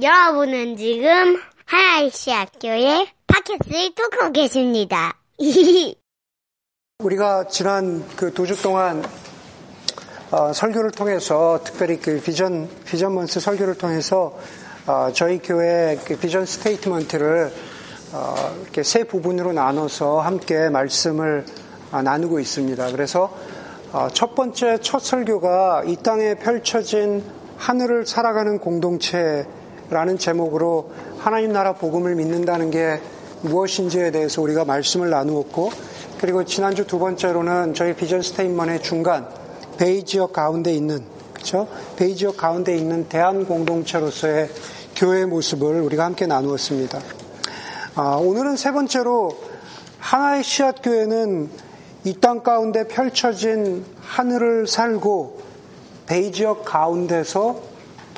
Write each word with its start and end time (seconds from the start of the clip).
여러분은 0.00 0.76
지금 0.76 1.36
하나이시 1.66 2.30
학교의 2.30 3.08
팟캐스트를 3.26 3.94
듣고 3.94 4.32
계십니다. 4.32 5.16
우리가 7.00 7.48
지난 7.48 8.06
그 8.16 8.32
두 8.32 8.46
주 8.46 8.60
동안 8.62 9.02
어, 10.30 10.52
설교를 10.52 10.92
통해서 10.92 11.60
특별히 11.64 11.98
그 11.98 12.20
비전 12.20 12.68
비전 12.86 13.14
month 13.14 13.40
설교를 13.40 13.76
통해서 13.76 14.38
어, 14.86 15.10
저희 15.12 15.38
교회 15.38 15.98
그 16.04 16.16
비전 16.18 16.46
statement를 16.46 17.52
어, 18.12 18.34
이렇게 18.62 18.82
세 18.82 19.04
부분으로 19.04 19.52
나눠서 19.52 20.20
함께 20.20 20.68
말씀을 20.68 21.44
아, 21.90 22.00
나누고 22.02 22.38
있습니다. 22.40 22.92
그래서 22.92 23.34
어, 23.92 24.08
첫 24.12 24.34
번째 24.34 24.78
첫 24.80 25.00
설교가 25.00 25.82
이 25.86 25.96
땅에 25.96 26.34
펼쳐진 26.36 27.24
하늘을 27.58 28.06
살아가는 28.06 28.58
공동체 28.58 29.46
라는 29.90 30.18
제목으로 30.18 30.90
하나님 31.18 31.52
나라 31.52 31.72
복음을 31.72 32.14
믿는다는 32.14 32.70
게 32.70 33.00
무엇인지에 33.42 34.12
대해서 34.12 34.40
우리가 34.40 34.64
말씀을 34.64 35.10
나누었고 35.10 35.70
그리고 36.20 36.44
지난주 36.44 36.86
두 36.86 36.98
번째로는 36.98 37.74
저희 37.74 37.94
비전 37.94 38.22
스테인먼의 38.22 38.82
중간 38.82 39.28
베이 39.78 40.04
지역 40.04 40.32
가운데 40.32 40.72
있는 40.72 41.02
그렇죠? 41.32 41.66
베이 41.96 42.14
지역 42.14 42.36
가운데 42.36 42.76
있는 42.76 43.08
대한 43.08 43.46
공동체로서의 43.46 44.48
교회의 44.94 45.26
모습을 45.26 45.80
우리가 45.80 46.04
함께 46.04 46.26
나누었습니다. 46.26 47.00
아, 47.96 48.16
오늘은 48.16 48.56
세 48.56 48.70
번째로 48.72 49.36
하나의 49.98 50.44
씨앗 50.44 50.82
교회는 50.82 51.50
이 52.04 52.14
땅 52.14 52.42
가운데 52.42 52.86
펼쳐진 52.86 53.84
하늘을 54.02 54.66
살고 54.66 55.40
베이 56.06 56.32
지역 56.32 56.64
가운데서 56.64 57.69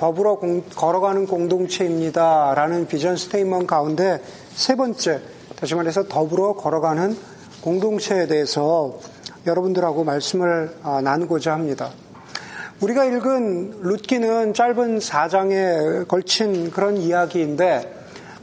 더불어 0.03 0.35
공, 0.35 0.65
걸어가는 0.75 1.29
공동체입니다. 1.29 2.55
라는 2.57 2.89
비전 2.89 3.17
스테이먼 3.17 3.69
가운데 3.69 4.21
세 4.53 4.75
번째, 4.75 5.21
다시 5.55 5.77
말해서 5.77 6.09
더불어 6.09 6.55
걸어가는 6.55 7.17
공동체에 7.61 8.27
대해서 8.27 8.99
여러분들하고 9.47 10.03
말씀을 10.03 10.75
아, 10.83 11.01
나누고자 11.03 11.53
합니다. 11.53 11.91
우리가 12.81 13.05
읽은 13.05 13.83
룻기는 13.83 14.55
짧은 14.55 14.99
4장에 14.99 16.09
걸친 16.09 16.73
그런 16.73 16.97
이야기인데 16.97 17.95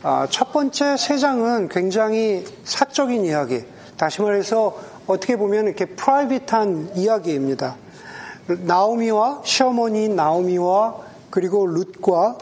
아, 0.02 0.28
첫 0.30 0.54
번째 0.54 0.96
세 0.96 1.18
장은 1.18 1.68
굉장히 1.68 2.46
사적인 2.64 3.26
이야기, 3.26 3.66
다시 3.98 4.22
말해서 4.22 4.78
어떻게 5.08 5.36
보면 5.36 5.66
이렇게 5.66 5.88
private한 5.88 6.92
이야기입니다. 6.96 7.76
나오미와 8.48 9.42
시어머니인 9.44 10.16
나오미와 10.16 11.09
그리고 11.30 11.66
룻과 11.66 12.38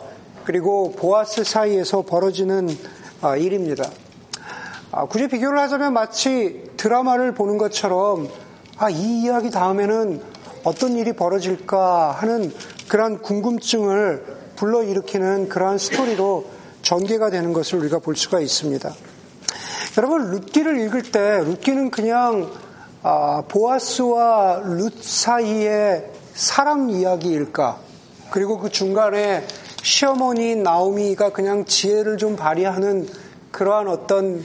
그리고 0.46 0.94
보아스 0.94 1.44
사이에서 1.44 2.04
벌어지는 2.04 2.70
아, 3.22 3.36
일입니다. 3.36 3.90
아, 4.92 5.06
굳이 5.06 5.28
비교를 5.28 5.60
하자면 5.60 5.94
마치 5.94 6.64
드라마를 6.78 7.34
보는 7.34 7.58
것처럼 7.58 8.30
아, 8.78 8.90
이 8.90 9.24
이야기 9.24 9.52
다음에는 9.52 10.22
어떤 10.64 10.96
일이 10.98 11.14
벌어질까 11.14 12.12
하는 12.12 12.54
그러한 12.88 13.22
궁금증을 13.22 14.26
불러일으키는 14.56 15.50
그러한 15.50 15.78
스토리로 15.78 16.46
전개가 16.82 17.30
되는 17.30 17.54
것을 17.54 17.80
우리가 17.80 18.00
볼 18.00 18.16
수가 18.16 18.40
있습니다. 18.40 18.94
여러분 19.98 20.32
룻기를 20.32 20.80
읽을 20.82 21.02
때 21.12 21.40
룻기는 21.40 21.92
그냥 21.92 22.50
아, 23.04 23.44
보아스와 23.48 24.62
룻 24.64 25.04
사이의 25.04 26.12
사랑 26.34 26.90
이야기일까? 26.90 27.87
그리고 28.32 28.60
그 28.60 28.70
중간에 28.70 29.46
시어머니 29.82 30.56
나오미가 30.56 31.32
그냥 31.32 31.66
지혜를 31.66 32.18
좀 32.18 32.36
발휘하는 32.36 33.08
그러한 33.52 33.88
어떤 33.88 34.44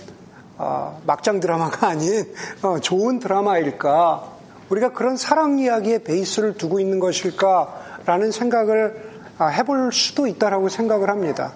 어, 0.58 1.00
막장 1.06 1.40
드라마가 1.40 1.88
아닌 1.90 2.32
어, 2.62 2.78
좋은 2.78 3.18
드라마일까? 3.18 4.32
우리가 4.68 4.92
그런 4.92 5.16
사랑 5.16 5.58
이야기의 5.58 6.04
베이스를 6.04 6.56
두고 6.56 6.80
있는 6.80 6.98
것일까라는 7.00 8.30
생각을 8.30 9.12
아, 9.38 9.46
해볼 9.46 9.92
수도 9.92 10.26
있다라고 10.26 10.68
생각을 10.68 11.10
합니다. 11.10 11.52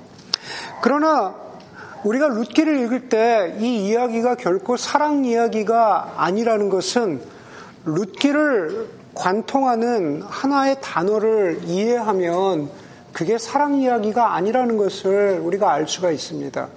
그러나 0.83 1.35
우리가 2.05 2.29
룻기를 2.29 2.81
읽을 2.81 3.09
때 3.09 3.57
이 3.61 3.89
이야기가 3.89 4.37
결코 4.37 4.77
사랑 4.77 5.25
이야기가 5.25 6.15
아니라는 6.17 6.69
것은 6.69 7.21
룻기를 7.85 8.89
관통하는 9.17 10.23
하나의 10.23 10.77
단어를 10.81 11.63
이해하면 11.65 12.71
그게 13.13 13.39
사랑 13.39 13.75
이야기가 13.75 14.35
아니라는 14.35 14.77
것을 14.77 15.41
우리가 15.43 15.73
알 15.73 15.89
수가 15.89 16.11
있습니다. 16.11 16.69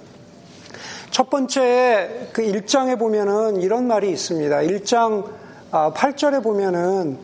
첫 1.10 1.28
번째 1.28 2.28
그 2.32 2.42
1장에 2.42 2.98
보면은 2.98 3.60
이런 3.60 3.86
말이 3.86 4.10
있습니다. 4.10 4.56
1장 4.56 5.24
8절에 5.70 6.34
아, 6.34 6.40
보면은 6.40 7.18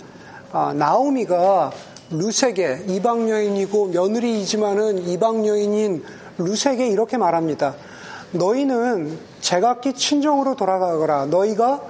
아, 0.53 0.75
나오미가 0.77 1.73
루세게 2.11 2.85
이방 2.89 3.29
여인이고 3.31 3.87
며느리이지만은 3.87 5.09
이방 5.09 5.47
여인인 5.47 6.05
루세게 6.39 6.89
이렇게 6.89 7.17
말합니다. 7.17 7.75
너희는 8.33 9.19
제각기 9.41 9.95
친정으로 9.95 10.57
돌아가거라. 10.57 11.27
너희가 11.27 11.81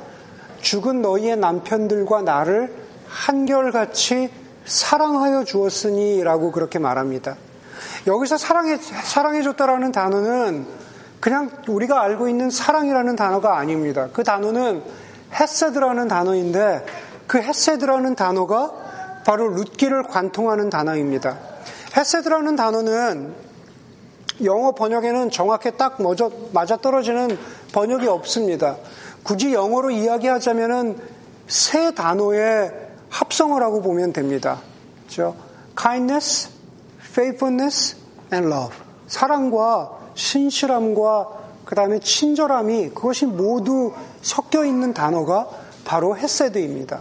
죽은 0.60 1.02
너희의 1.02 1.36
남편들과 1.36 2.22
나를 2.22 2.85
한결같이 3.08 4.30
사랑하여 4.64 5.44
주었으니라고 5.44 6.52
그렇게 6.52 6.78
말합니다. 6.78 7.36
여기서 8.06 8.36
사랑해 8.36 8.76
사랑해 8.78 9.42
줬다라는 9.42 9.92
단어는 9.92 10.66
그냥 11.20 11.50
우리가 11.68 12.02
알고 12.02 12.28
있는 12.28 12.50
사랑이라는 12.50 13.16
단어가 13.16 13.58
아닙니다. 13.58 14.08
그 14.12 14.22
단어는 14.22 14.82
헤세드라는 15.32 16.08
단어인데 16.08 16.86
그 17.26 17.38
헤세드라는 17.38 18.14
단어가 18.14 18.72
바로 19.24 19.48
룻기를 19.48 20.04
관통하는 20.04 20.70
단어입니다. 20.70 21.36
헤세드라는 21.96 22.54
단어는 22.54 23.34
영어 24.44 24.72
번역에는 24.72 25.30
정확히 25.30 25.72
딱 25.76 25.98
맞아 26.52 26.76
떨어지는 26.76 27.36
번역이 27.72 28.06
없습니다. 28.06 28.76
굳이 29.22 29.52
영어로 29.52 29.90
이야기하자면은 29.90 30.98
세 31.48 31.92
단어의 31.92 32.85
합성어 33.16 33.58
라고 33.58 33.80
보면 33.80 34.12
됩니다. 34.12 34.60
그렇죠? 35.04 35.34
kindness, 35.74 36.50
faithfulness, 37.00 37.96
and 38.30 38.52
love. 38.52 38.76
사랑과 39.06 39.98
신실함과 40.14 41.28
그 41.64 41.74
다음에 41.74 41.98
친절함이 41.98 42.90
그것이 42.90 43.24
모두 43.24 43.94
섞여 44.20 44.66
있는 44.66 44.92
단어가 44.92 45.48
바로 45.86 46.16
헤세드입니다. 46.16 47.00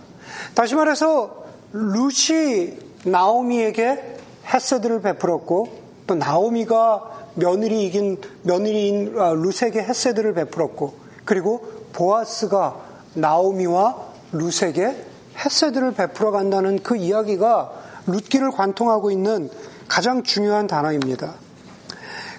다시 0.53 0.75
말해서 0.75 1.43
루시 1.73 2.79
나오미에게 3.03 4.17
헤세드를 4.53 5.01
베풀었고 5.01 5.69
또 6.07 6.15
나오미가 6.15 7.11
며느리 7.35 7.85
이긴 7.87 8.21
며느리인 8.43 9.19
아, 9.19 9.33
루세에게 9.33 9.83
헤세드를 9.83 10.33
베풀었고 10.33 10.93
그리고 11.25 11.67
보아스가 11.91 12.77
나오미와 13.15 13.97
루세에게 14.31 15.14
헤세드를 15.37 15.93
베풀어 15.93 16.31
간다는 16.31 16.81
그 16.81 16.95
이야기가 16.95 17.71
룻기를 18.07 18.51
관통하고 18.51 19.11
있는 19.11 19.49
가장 19.87 20.23
중요한 20.23 20.67
단어입니다. 20.67 21.35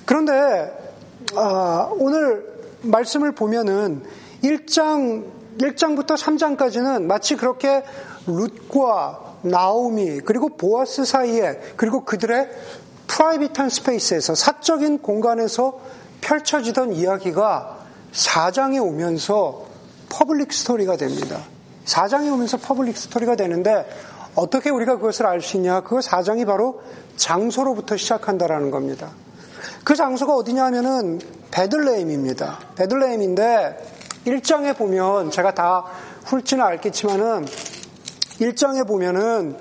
그런데 0.05 0.73
아, 1.35 1.91
오늘 1.99 2.47
말씀을 2.83 3.33
보면은 3.33 4.03
1장 4.43 5.25
1장부터 5.59 6.17
3장까지는 6.17 7.05
마치 7.05 7.37
그렇게 7.37 7.83
룻과 8.27 9.37
나오미 9.43 10.21
그리고 10.21 10.57
보아스 10.57 11.05
사이에 11.05 11.61
그리고 11.77 12.05
그들의 12.05 12.49
private한 13.07 13.71
space에서 13.71 14.35
사적인 14.35 14.99
공간에서 14.99 15.81
펼쳐지던 16.21 16.93
이야기가 16.93 17.79
4장에 18.13 18.83
오면서 18.83 19.67
public 20.09 20.53
story가 20.53 20.97
됩니다. 20.97 21.41
4장에 21.87 22.33
오면서 22.33 22.59
public 22.59 22.97
story가 22.97 23.37
되는데 23.37 23.89
어떻게 24.35 24.71
우리가 24.71 24.97
그것을 24.97 25.27
알 25.27 25.41
수 25.41 25.57
있냐? 25.57 25.81
그 25.81 25.99
4장이 25.99 26.47
바로 26.47 26.83
장소로부터 27.17 27.97
시작한다라는 27.97 28.71
겁니다. 28.71 29.11
그 29.85 29.95
장소가 29.95 30.35
어디냐 30.35 30.65
하면은 30.67 31.21
베들레헴입니다. 31.51 32.59
베들레헴인데 32.77 33.95
1장에 34.27 34.77
보면 34.77 35.31
제가 35.31 35.55
다 35.55 35.85
훑지는 36.25 36.65
않겠지만은 36.65 37.47
1장에 38.41 38.87
보면은 38.87 39.57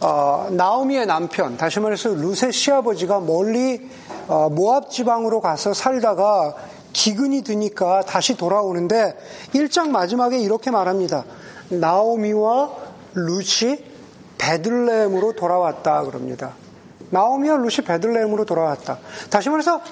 어, 0.00 0.48
나오미의 0.50 1.06
남편, 1.06 1.56
다시 1.56 1.80
말해서 1.80 2.10
루세 2.10 2.50
시아버지가 2.50 3.20
멀리 3.20 3.88
어, 4.28 4.50
모압 4.50 4.90
지방으로 4.90 5.40
가서 5.40 5.72
살다가 5.72 6.54
기근이 6.96 7.42
드니까 7.42 8.00
다시 8.00 8.38
돌아오는데 8.38 9.18
1장 9.52 9.90
마지막에 9.90 10.38
이렇게 10.38 10.70
말합니다. 10.70 11.24
나오미와 11.68 12.70
루시 13.12 13.84
베들레헴으로 14.38 15.34
돌아왔다 15.34 16.04
그럽니다. 16.04 16.54
나오미와 17.10 17.58
룻이 17.58 17.84
베들레헴으로 17.86 18.46
돌아왔다. 18.46 18.98
다시 19.28 19.50
말해서 19.50 19.82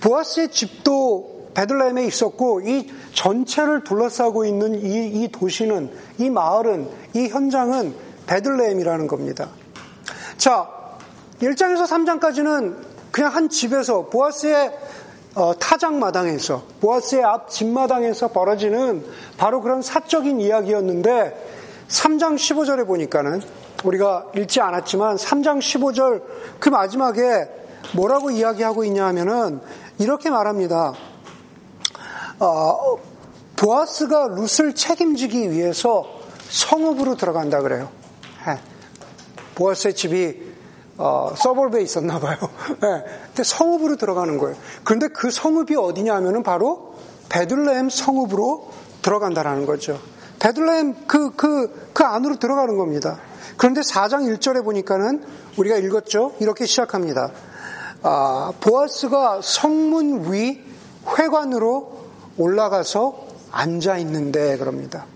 보아스의 0.00 0.52
집도 0.52 1.48
베들레헴에 1.54 2.04
있었고 2.06 2.60
이 2.60 2.88
전체를 3.12 3.82
둘러싸고 3.82 4.44
있는 4.44 4.80
이, 4.80 5.24
이 5.24 5.28
도시는 5.32 5.90
이 6.18 6.30
마을은 6.30 6.88
이 7.14 7.26
현장은 7.26 7.96
베들레헴이라는 8.28 9.08
겁니다. 9.08 9.48
자, 10.38 10.68
1장에서 11.42 11.84
3장까지는 11.88 12.76
그냥 13.10 13.34
한 13.34 13.48
집에서 13.48 14.06
보아스의 14.06 14.70
어, 15.34 15.52
타작마당에서 15.58 16.62
보아스의 16.80 17.22
앞 17.22 17.50
집마당에서 17.50 18.28
벌어지는 18.28 19.04
바로 19.36 19.60
그런 19.60 19.80
사적인 19.80 20.40
이야기였는데 20.40 21.86
3장 21.88 22.36
15절에 22.36 22.86
보니까는 22.86 23.40
우리가 23.84 24.26
읽지 24.36 24.60
않았지만 24.60 25.16
3장 25.16 25.58
15절 25.58 26.22
그 26.58 26.68
마지막에 26.68 27.48
뭐라고 27.94 28.30
이야기하고 28.30 28.84
있냐 28.84 29.06
하면은 29.06 29.60
이렇게 29.98 30.30
말합니다. 30.30 30.94
어, 32.40 32.96
보아스가 33.56 34.28
룻을 34.28 34.74
책임지기 34.74 35.50
위해서 35.50 36.06
성읍으로 36.48 37.16
들어간다 37.16 37.60
그래요. 37.60 37.90
네. 38.46 38.58
보아스의 39.54 39.94
집이 39.94 40.49
어, 41.02 41.32
서벌베에 41.34 41.80
있었나 41.82 42.20
봐요. 42.20 42.36
네. 42.78 43.04
근데 43.28 43.42
성읍으로 43.42 43.96
들어가는 43.96 44.36
거예요. 44.36 44.54
그런데 44.84 45.08
그 45.08 45.30
성읍이 45.30 45.74
어디냐 45.74 46.14
하면은 46.16 46.42
바로 46.42 46.94
베들레헴 47.30 47.88
성읍으로 47.88 48.70
들어간다라는 49.00 49.64
거죠. 49.64 49.98
베들레헴 50.40 51.06
그, 51.06 51.34
그, 51.36 51.90
그 51.94 52.04
안으로 52.04 52.38
들어가는 52.38 52.76
겁니다. 52.76 53.18
그런데 53.56 53.80
4장 53.80 54.30
1절에 54.36 54.62
보니까는 54.62 55.24
우리가 55.56 55.76
읽었죠? 55.76 56.34
이렇게 56.38 56.66
시작합니다. 56.66 57.30
아, 58.02 58.52
보아스가 58.60 59.40
성문 59.42 60.30
위 60.30 60.60
회관으로 61.18 61.98
올라가서 62.36 63.26
앉아 63.50 63.96
있는데 63.98 64.58
그럽니다. 64.58 65.06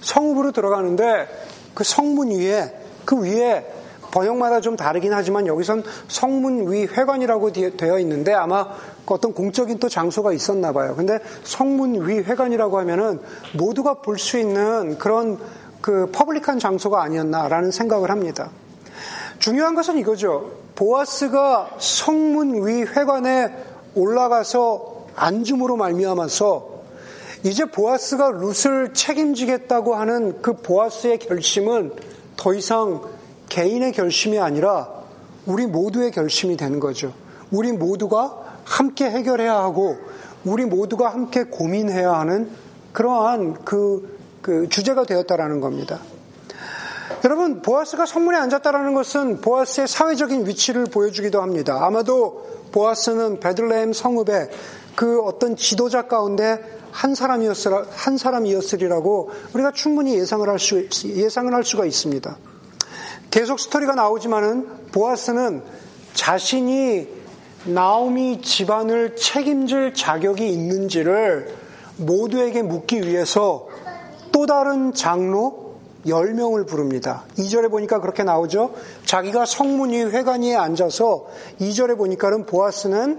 성읍으로 0.00 0.52
들어가는데 0.52 1.28
그 1.74 1.82
성문 1.82 2.30
위에 2.30 2.72
그 3.04 3.20
위에 3.20 3.71
번역마다 4.12 4.60
좀 4.60 4.76
다르긴 4.76 5.12
하지만 5.12 5.48
여기선 5.48 5.82
성문 6.06 6.70
위 6.70 6.84
회관이라고 6.84 7.52
되어 7.52 7.98
있는데 7.98 8.32
아마 8.32 8.68
어떤 9.06 9.34
공적인 9.34 9.78
또 9.78 9.88
장소가 9.88 10.32
있었나 10.32 10.72
봐요. 10.72 10.94
근데 10.96 11.18
성문 11.42 12.06
위 12.08 12.18
회관이라고 12.18 12.78
하면은 12.78 13.20
모두가 13.54 13.94
볼 13.94 14.18
수 14.18 14.38
있는 14.38 14.96
그런 14.98 15.38
그 15.80 16.08
public한 16.12 16.60
장소가 16.60 17.02
아니었나라는 17.02 17.72
생각을 17.72 18.10
합니다. 18.10 18.50
중요한 19.38 19.74
것은 19.74 19.98
이거죠. 19.98 20.52
보아스가 20.76 21.70
성문 21.78 22.66
위 22.66 22.82
회관에 22.82 23.52
올라가서 23.94 25.06
앉음으로 25.16 25.76
말미암아서 25.76 26.70
이제 27.44 27.64
보아스가 27.64 28.30
룻을 28.30 28.94
책임지겠다고 28.94 29.94
하는 29.96 30.40
그 30.42 30.54
보아스의 30.54 31.18
결심은 31.18 31.92
더 32.36 32.54
이상 32.54 33.02
개인의 33.52 33.92
결심이 33.92 34.38
아니라 34.38 34.88
우리 35.44 35.66
모두의 35.66 36.10
결심이 36.10 36.56
되는 36.56 36.80
거죠. 36.80 37.12
우리 37.50 37.70
모두가 37.70 38.60
함께 38.64 39.10
해결해야 39.10 39.54
하고 39.54 39.98
우리 40.46 40.64
모두가 40.64 41.10
함께 41.10 41.44
고민해야 41.44 42.14
하는 42.14 42.50
그러한 42.94 43.62
그, 43.64 44.18
그 44.40 44.70
주제가 44.70 45.04
되었다라는 45.04 45.60
겁니다. 45.60 46.00
여러분, 47.26 47.60
보아스가 47.60 48.06
성문에 48.06 48.38
앉았다라는 48.38 48.94
것은 48.94 49.42
보아스의 49.42 49.86
사회적인 49.86 50.46
위치를 50.46 50.86
보여주기도 50.86 51.42
합니다. 51.42 51.84
아마도 51.84 52.46
보아스는 52.72 53.38
베들레헴 53.40 53.92
성읍의 53.92 54.48
그 54.96 55.20
어떤 55.20 55.56
지도자 55.56 56.06
가운데 56.08 56.58
한 56.90 57.14
사람이었으라, 57.14 57.84
한 57.90 58.16
사람이었으리라고 58.16 59.30
우리가 59.52 59.72
충분히 59.72 60.14
예상을 60.14 60.48
할 60.48 60.58
수, 60.58 60.88
예상을 61.04 61.52
할 61.52 61.64
수가 61.64 61.84
있습니다. 61.84 62.38
계속 63.32 63.58
스토리가 63.58 63.94
나오지만은 63.94 64.90
보아스는 64.92 65.62
자신이 66.12 67.08
나오미 67.64 68.42
집안을 68.42 69.16
책임질 69.16 69.94
자격이 69.94 70.46
있는지를 70.52 71.56
모두에게 71.96 72.60
묻기 72.60 73.08
위해서 73.08 73.68
또 74.32 74.44
다른 74.44 74.92
장로 74.92 75.76
10명을 76.04 76.68
부릅니다. 76.68 77.24
2절에 77.38 77.70
보니까 77.70 78.02
그렇게 78.02 78.22
나오죠. 78.22 78.74
자기가 79.06 79.46
성문위 79.46 80.02
회관위에 80.02 80.54
앉아서 80.54 81.26
2절에 81.58 81.96
보니까는 81.96 82.44
보아스는 82.44 83.18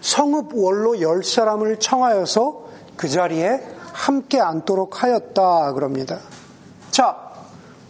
성읍 0.00 0.50
원로 0.52 0.94
10사람을 0.94 1.78
청하여서 1.78 2.64
그 2.96 3.08
자리에 3.08 3.60
함께 3.92 4.40
앉도록 4.40 5.04
하였다 5.04 5.74
그럽니다. 5.74 6.18
자, 6.90 7.33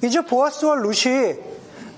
이제 0.04 0.20
보아스와 0.22 0.76
루시, 0.76 1.38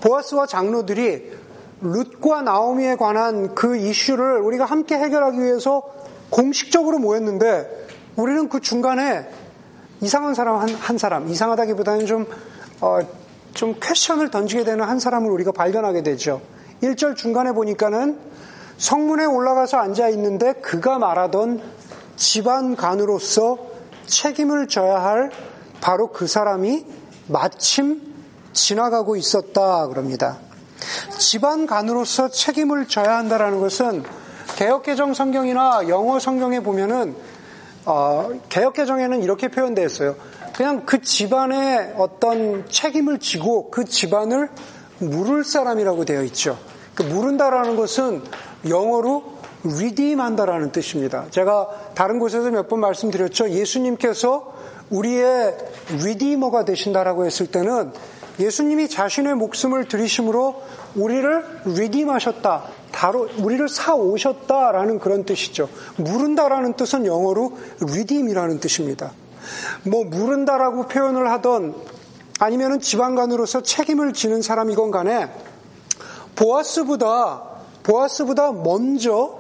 보아스와 0.01 0.47
장로들이 0.47 1.33
룻과 1.81 2.43
나오미에 2.43 2.97
관한 2.97 3.55
그 3.55 3.77
이슈를 3.77 4.39
우리가 4.39 4.65
함께 4.65 4.97
해결하기 4.97 5.39
위해서 5.43 5.83
공식적으로 6.31 6.99
모였는데 6.99 7.87
우리는 8.17 8.49
그 8.49 8.61
중간에 8.61 9.29
이상한 10.01 10.35
사람 10.35 10.57
한, 10.57 10.69
한 10.69 10.99
사람, 10.99 11.29
이상하다기보다는 11.29 12.07
좀, 12.07 12.27
어, 12.81 12.99
좀 13.55 13.75
퀘션을 13.81 14.31
던지게 14.31 14.65
되는 14.65 14.85
한 14.85 14.99
사람을 14.99 15.31
우리가 15.31 15.53
발견하게 15.53 16.03
되죠. 16.03 16.41
1절 16.83 17.17
중간에 17.17 17.53
보니까는 17.53 18.19
성문에 18.79 19.25
올라가서 19.25 19.79
앉아 19.79 20.09
있는데 20.11 20.53
그가 20.55 20.99
말하던 20.99 21.63
집안 22.17 22.77
간으로서 22.77 23.59
책임을 24.07 24.69
져야 24.69 25.03
할 25.03 25.31
바로 25.81 26.09
그 26.09 26.27
사람이 26.27 26.85
마침 27.29 28.15
지나가고 28.53 29.17
있었다 29.17 29.87
그럽니다. 29.89 30.39
집안간으로서 31.19 32.29
책임을 32.29 32.87
져야 32.87 33.17
한다라는 33.19 33.61
것은 33.61 34.05
개혁개정 34.57 35.15
성경이나 35.15 35.89
영어 35.89 36.19
성경에 36.19 36.61
보면은 36.61 37.17
어, 37.85 38.31
개혁개정에는 38.49 39.23
이렇게 39.23 39.49
표현되어 39.49 39.85
있어요. 39.85 40.17
그냥 40.57 40.87
그 40.87 41.03
집안의 41.03 41.95
어떤 41.99 42.69
책임을 42.69 43.19
지고 43.19 43.71
그 43.71 43.85
집안을 43.85 44.49
물을 44.99 45.45
사람이라고 45.45 46.05
되어 46.05 46.23
있죠. 46.25 46.59
그 46.95 47.03
물은다라는 47.03 47.77
것은 47.77 48.23
영어로 48.69 49.37
redeem 49.65 50.21
한다라는 50.21 50.73
뜻입니다. 50.73 51.27
제가 51.31 51.69
다른 51.95 52.19
곳에서 52.19 52.51
몇 52.51 52.69
번 52.69 52.81
말씀드렸죠. 52.81 53.51
예수님께서 53.51 54.55
우리의 54.91 55.57
redeemer가 56.01 56.65
되신다라고 56.65 57.27
했을 57.27 57.47
때는 57.47 57.93
예수님이 58.39 58.89
자신의 58.89 59.35
목숨을 59.35 59.89
들이심으로 59.89 60.63
우리를 60.95 61.45
리딤하셨다. 61.65 62.65
다로 62.93 63.29
우리를 63.39 63.69
사 63.69 63.95
오셨다라는 63.95 64.99
그런 64.99 65.25
뜻이죠. 65.25 65.69
물은다라는 65.97 66.75
뜻은 66.75 67.07
영어로 67.07 67.57
리딤이라는 67.81 68.61
뜻입니다. 68.61 69.13
뭐 69.85 70.05
물은다라고 70.05 70.87
표현을 70.87 71.31
하던 71.33 71.75
아니면은 72.39 72.81
지방간으로서 72.81 73.63
책임을 73.63 74.13
지는 74.13 74.43
사람이건 74.43 74.91
간에 74.91 75.31
보아스보다 76.35 77.43
보아스보다 77.83 78.53
먼저 78.53 79.39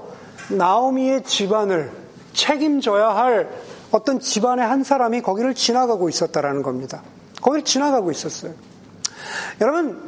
나오미의 0.48 1.24
집안을 1.24 1.90
책임져야 2.32 3.08
할 3.08 3.50
어떤 3.90 4.20
집안의 4.20 4.66
한 4.66 4.84
사람이 4.84 5.22
거기를 5.22 5.54
지나가고 5.54 6.08
있었다라는 6.08 6.62
겁니다. 6.62 7.02
거기를 7.40 7.64
지나가고 7.64 8.10
있었어요. 8.10 8.52
여러분 9.60 10.00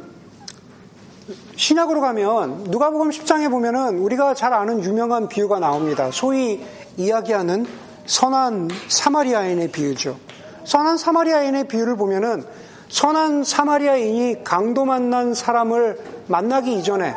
신약으로 1.55 2.01
가면 2.01 2.65
누가복음 2.65 3.09
10장에 3.09 3.49
보면은 3.51 3.99
우리가 3.99 4.33
잘 4.33 4.53
아는 4.53 4.83
유명한 4.83 5.27
비유가 5.27 5.59
나옵니다. 5.59 6.09
소위 6.11 6.63
이야기하는 6.97 7.65
선한 8.05 8.69
사마리아인의 8.87 9.71
비유죠. 9.71 10.17
선한 10.65 10.97
사마리아인의 10.97 11.67
비유를 11.67 11.95
보면은 11.95 12.43
선한 12.89 13.43
사마리아인이 13.43 14.43
강도 14.43 14.85
만난 14.85 15.33
사람을 15.33 15.99
만나기 16.27 16.77
이전에 16.79 17.13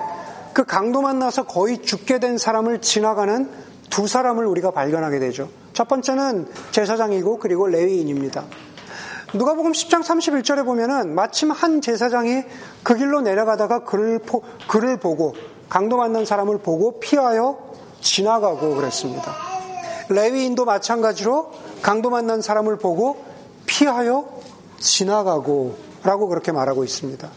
그 0.53 0.65
강도 0.65 1.01
만나서 1.01 1.45
거의 1.45 1.81
죽게 1.81 2.19
된 2.19 2.37
사람을 2.37 2.83
지나가는 2.83 3.49
두 3.89 4.07
사람을 4.07 4.45
우리가 4.45 4.71
발견하게 4.71 5.19
되죠. 5.19 5.49
첫 5.73 5.89
번째는 5.89 6.49
제사장이고 6.71 7.39
그리고 7.39 7.67
레위인입니다. 7.67 8.45
누가복음 9.35 9.73
10장 9.73 10.03
31절에 10.03 10.65
보면은 10.65 11.15
마침 11.15 11.51
한 11.51 11.81
제사장이 11.81 12.43
그 12.83 12.95
길로 12.97 13.23
내려가다가 13.23 13.85
그를, 13.85 14.19
포, 14.19 14.43
그를 14.69 14.99
보고 14.99 15.35
강도 15.71 15.97
만난 15.97 16.27
사람을 16.27 16.59
보고 16.59 17.01
피하여 17.01 17.59
지나가고 18.03 18.75
그랬습니다. 18.75 19.33
레위인도 20.11 20.67
마찬가지로 20.67 21.53
강도 21.81 22.11
만난 22.11 22.43
사람을 22.43 22.77
보고 22.77 23.25
피하여 23.65 24.29
지나가고 24.79 25.77
라고 26.03 26.29
그렇게 26.29 26.53
말하고 26.53 26.85
있습니다. 26.85 27.29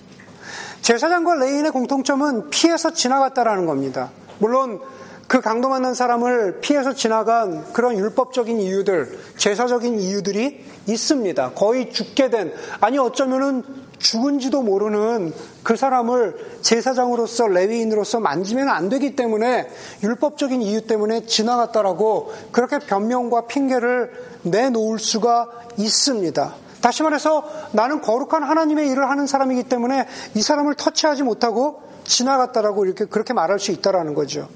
제사장과 0.82 1.36
레위인의 1.36 1.72
공통점은 1.72 2.50
피해서 2.50 2.92
지나갔다라는 2.92 3.65
겁니다. 3.65 4.12
물론 4.39 4.82
그 5.27 5.41
강도 5.41 5.70
만난 5.70 5.96
사람을 5.96 6.60
피해서 6.62 6.94
지나간 6.94 7.74
그런 7.74 7.98
율법적인 7.98 8.60
이유들, 8.60 9.17
제사적인 9.38 10.00
이유들이 10.00 10.63
있습니다. 10.88 11.51
거의 11.53 11.91
죽게 11.91 12.29
된, 12.29 12.53
아니 12.79 13.00
어쩌면은 13.00 13.63
죽은지도 13.98 14.62
모르는 14.62 15.34
그 15.63 15.75
사람을 15.75 16.60
제사장으로서 16.62 17.48
레위인으로서 17.48 18.20
만지면 18.20 18.70
안 18.70 18.88
되기 18.89 19.15
때문에 19.15 19.67
율법적인 20.03 20.62
이유 20.62 20.86
때문에 20.86 21.25
지나갔다라고 21.25 22.32
그렇게 22.51 22.77
변명과 22.77 23.48
핑계를 23.48 24.12
내놓을 24.44 25.00
수가 25.00 25.50
있습니다. 25.77 26.53
다시 26.82 27.01
말해서 27.01 27.50
나는 27.72 28.01
거룩한 28.01 28.44
하나님의 28.44 28.91
일을 28.91 29.10
하는 29.10 29.25
사람이기 29.25 29.63
때문에 29.63 30.08
이 30.36 30.41
사람을 30.44 30.75
터치하지 30.75 31.24
못하고 31.24 31.82
지나갔다라고 32.03 32.86
이렇게 32.86 33.05
그렇게 33.05 33.34
말할 33.34 33.60
수 33.60 33.72
있다라는 33.72 34.13
거죠. 34.13 34.48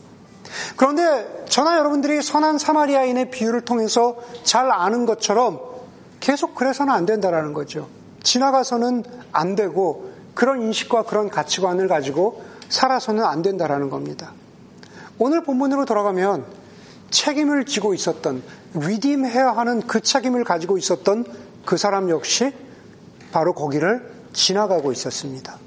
그런데 0.76 1.46
저나 1.48 1.78
여러분들이 1.78 2.22
선한 2.22 2.58
사마리아인의 2.58 3.32
비유를 3.32 3.62
통해서 3.62 4.18
잘 4.44 4.72
아는 4.72 5.06
것처럼 5.06 5.60
계속 6.20 6.56
그래서는 6.56 6.94
안 6.94 7.06
된다라는 7.06 7.54
거죠. 7.54 7.88
지나가서는 8.24 9.04
안 9.32 9.56
되고 9.56 10.12
그런 10.34 10.62
인식과 10.62 11.04
그런 11.04 11.30
가치관을 11.30 11.88
가지고 11.88 12.44
살아서는 12.70 13.24
안 13.24 13.42
된다라는 13.42 13.90
겁니다. 13.90 14.34
오늘 15.18 15.44
본문으로 15.44 15.86
돌아가면 15.86 16.46
책임을 17.10 17.66
지고 17.66 17.94
있었던 17.94 18.44
위임해야 18.74 19.52
하는 19.52 19.82
그 19.82 20.02
책임을 20.02 20.44
가지고 20.44 20.78
있었던 20.78 21.26
그 21.66 21.78
사람 21.78 22.10
역시 22.10 22.54
바로 23.32 23.54
거기를 23.54 24.12
지나가고 24.34 24.92
있었습니다. 24.92 25.58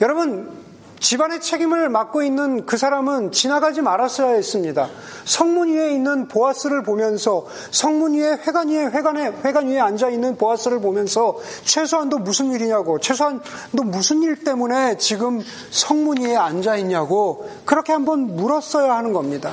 여러분 0.00 0.67
집안의 1.00 1.40
책임을 1.40 1.88
맡고 1.88 2.22
있는 2.22 2.66
그 2.66 2.76
사람은 2.76 3.32
지나가지 3.32 3.82
말았어야 3.82 4.34
했습니다. 4.34 4.88
성문 5.24 5.68
위에 5.68 5.92
있는 5.92 6.28
보아스를 6.28 6.82
보면서 6.82 7.46
성문 7.70 8.14
위에 8.14 8.32
회관 8.46 8.68
위에 8.68 8.86
회관에 8.86 9.32
회관 9.44 9.68
위에 9.68 9.78
앉아 9.78 10.10
있는 10.10 10.36
보아스를 10.36 10.80
보면서 10.80 11.36
최소한 11.64 12.08
너 12.08 12.18
무슨 12.18 12.52
일이냐고 12.52 12.98
최소한 12.98 13.40
너 13.72 13.82
무슨 13.82 14.22
일 14.22 14.42
때문에 14.44 14.96
지금 14.98 15.40
성문 15.70 16.18
위에 16.22 16.36
앉아 16.36 16.76
있냐고 16.76 17.48
그렇게 17.64 17.92
한번 17.92 18.36
물었어야 18.36 18.96
하는 18.96 19.12
겁니다. 19.12 19.52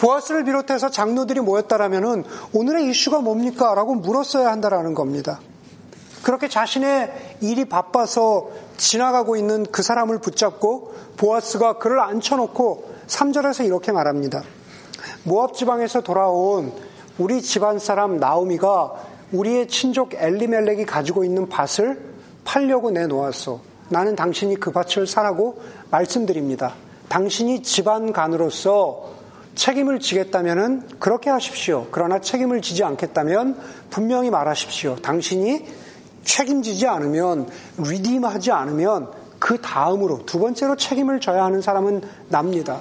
보아스를 0.00 0.44
비롯해서 0.44 0.90
장로들이 0.90 1.40
모였다라면은 1.40 2.24
오늘의 2.52 2.90
이슈가 2.90 3.20
뭡니까?라고 3.20 3.94
물었어야 3.94 4.50
한다라는 4.50 4.94
겁니다. 4.94 5.40
그렇게 6.26 6.48
자신의 6.48 7.36
일이 7.40 7.66
바빠서 7.66 8.50
지나가고 8.78 9.36
있는 9.36 9.64
그 9.70 9.84
사람을 9.84 10.18
붙잡고 10.18 10.92
보아스가 11.16 11.78
그를 11.78 12.00
앉혀놓고 12.00 12.96
3절에서 13.06 13.64
이렇게 13.64 13.92
말합니다. 13.92 14.42
모압 15.22 15.54
지방에서 15.54 16.00
돌아온 16.00 16.72
우리 17.16 17.40
집안 17.42 17.78
사람 17.78 18.16
나오미가 18.16 18.94
우리의 19.30 19.68
친족 19.68 20.14
엘리멜렉이 20.14 20.84
가지고 20.84 21.22
있는 21.22 21.48
밭을 21.48 22.02
팔려고 22.44 22.90
내놓았어. 22.90 23.60
나는 23.90 24.16
당신이 24.16 24.56
그 24.56 24.72
밭을 24.72 25.06
사라고 25.06 25.62
말씀드립니다. 25.92 26.74
당신이 27.08 27.62
집안 27.62 28.12
간으로서 28.12 29.12
책임을 29.54 30.00
지겠다면 30.00 30.88
그렇게 30.98 31.30
하십시오. 31.30 31.86
그러나 31.92 32.18
책임을 32.20 32.62
지지 32.62 32.82
않겠다면 32.82 33.60
분명히 33.90 34.30
말하십시오. 34.30 34.96
당신이 34.96 35.85
책임지지 36.26 36.86
않으면 36.86 37.48
리디임하지 37.78 38.52
않으면 38.52 39.10
그 39.38 39.60
다음으로 39.60 40.26
두 40.26 40.38
번째로 40.38 40.76
책임을 40.76 41.20
져야 41.20 41.44
하는 41.44 41.62
사람은 41.62 42.02
납니다. 42.28 42.80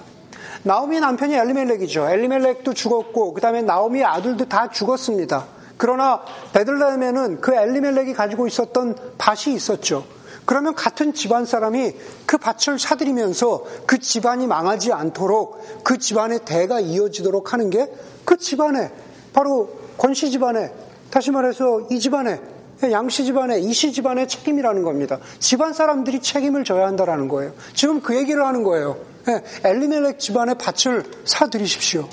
나오미 0.63 0.99
남편이 0.99 1.33
엘리멜렉이죠. 1.33 2.09
엘리멜렉도 2.09 2.73
죽었고 2.73 3.33
그 3.33 3.39
다음에 3.39 3.61
나오미 3.61 4.03
아들도 4.03 4.49
다 4.49 4.69
죽었습니다. 4.69 5.45
그러나 5.77 6.21
베들레헴에는 6.53 7.39
그 7.39 7.53
엘리멜렉이 7.53 8.13
가지고 8.13 8.47
있었던 8.47 8.97
밭이 9.17 9.55
있었죠. 9.55 10.05
그러면 10.45 10.75
같은 10.75 11.13
집안 11.13 11.45
사람이 11.45 11.93
그 12.25 12.37
밭을 12.37 12.77
사들이면서 12.77 13.63
그 13.85 13.99
집안이 13.99 14.47
망하지 14.47 14.93
않도록 14.93 15.83
그 15.83 15.97
집안의 15.97 16.41
대가 16.45 16.79
이어지도록 16.79 17.53
하는 17.53 17.69
게 17.69 17.87
그 18.25 18.37
집안에 18.37 18.91
바로 19.31 19.69
권씨 19.97 20.31
집안에 20.31 20.73
다시 21.09 21.31
말해서 21.31 21.87
이 21.91 21.99
집안에 21.99 22.41
양씨 22.83 23.25
집안의 23.25 23.63
이씨 23.63 23.91
집안의 23.91 24.27
책임이라는 24.27 24.83
겁니다. 24.83 25.19
집안 25.39 25.73
사람들이 25.73 26.21
책임을 26.21 26.63
져야 26.63 26.87
한다라는 26.87 27.27
거예요. 27.27 27.53
지금 27.73 28.01
그 28.01 28.15
얘기를 28.15 28.45
하는 28.45 28.63
거예요. 28.63 28.97
예, 29.27 29.43
엘리멜렉 29.63 30.19
집안의 30.19 30.55
밭을 30.57 31.03
사들이십시오. 31.25 32.07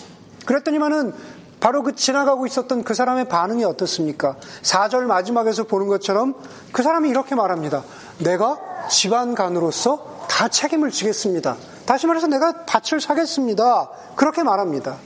그랬더니만은 0.47 1.12
바로 1.61 1.83
그 1.85 1.95
지나가고 1.95 2.47
있었던 2.47 2.83
그 2.83 2.92
사람의 2.92 3.28
반응이 3.28 3.64
어떻습니까? 3.64 4.37
4절 4.62 5.02
마지막에서 5.02 5.64
보는 5.64 5.87
것처럼 5.87 6.35
그 6.73 6.83
사람이 6.83 7.09
이렇게 7.09 7.37
말합니다. 7.37 7.85
내가 8.19 8.59
집안 8.90 9.37
간으로서 9.37 10.26
다 10.28 10.49
책임을 10.49 10.90
지겠습니다. 10.90 11.57
다시 11.87 12.07
말해서 12.07 12.26
내가 12.26 12.64
밭을 12.64 13.00
사겠습니다. 13.00 13.90
그렇게 14.16 14.42
말합니다. 14.42 14.97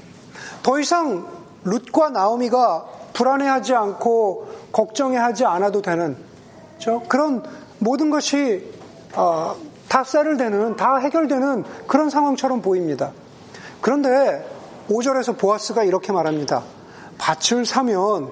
더 0.63 0.81
이상 0.81 1.27
룻과 1.65 2.11
나오미가 2.11 2.87
불안해하지 3.13 3.75
않고 3.75 4.66
걱정해하지 4.77 5.47
않아도 5.47 5.81
되는 5.81 6.17
그런 7.09 7.43
모든 7.79 8.11
것이 8.11 8.71
어, 9.15 9.57
다 9.89 10.05
세를되는 10.05 10.77
다 10.77 10.97
해결되는 10.97 11.65
그런 11.87 12.11
상황처럼 12.11 12.61
보입니다. 12.61 13.13
그런데 13.81 14.47
5절에서 14.91 15.39
보아스가 15.39 15.85
이렇게 15.85 16.13
말합니다. 16.13 16.63
밭을 17.17 17.65
사면 17.65 18.31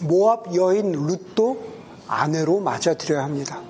모압 0.00 0.54
여인 0.54 0.92
룻도 0.92 1.62
아내로 2.08 2.60
맞아들여야 2.60 3.22
합니다. 3.22 3.60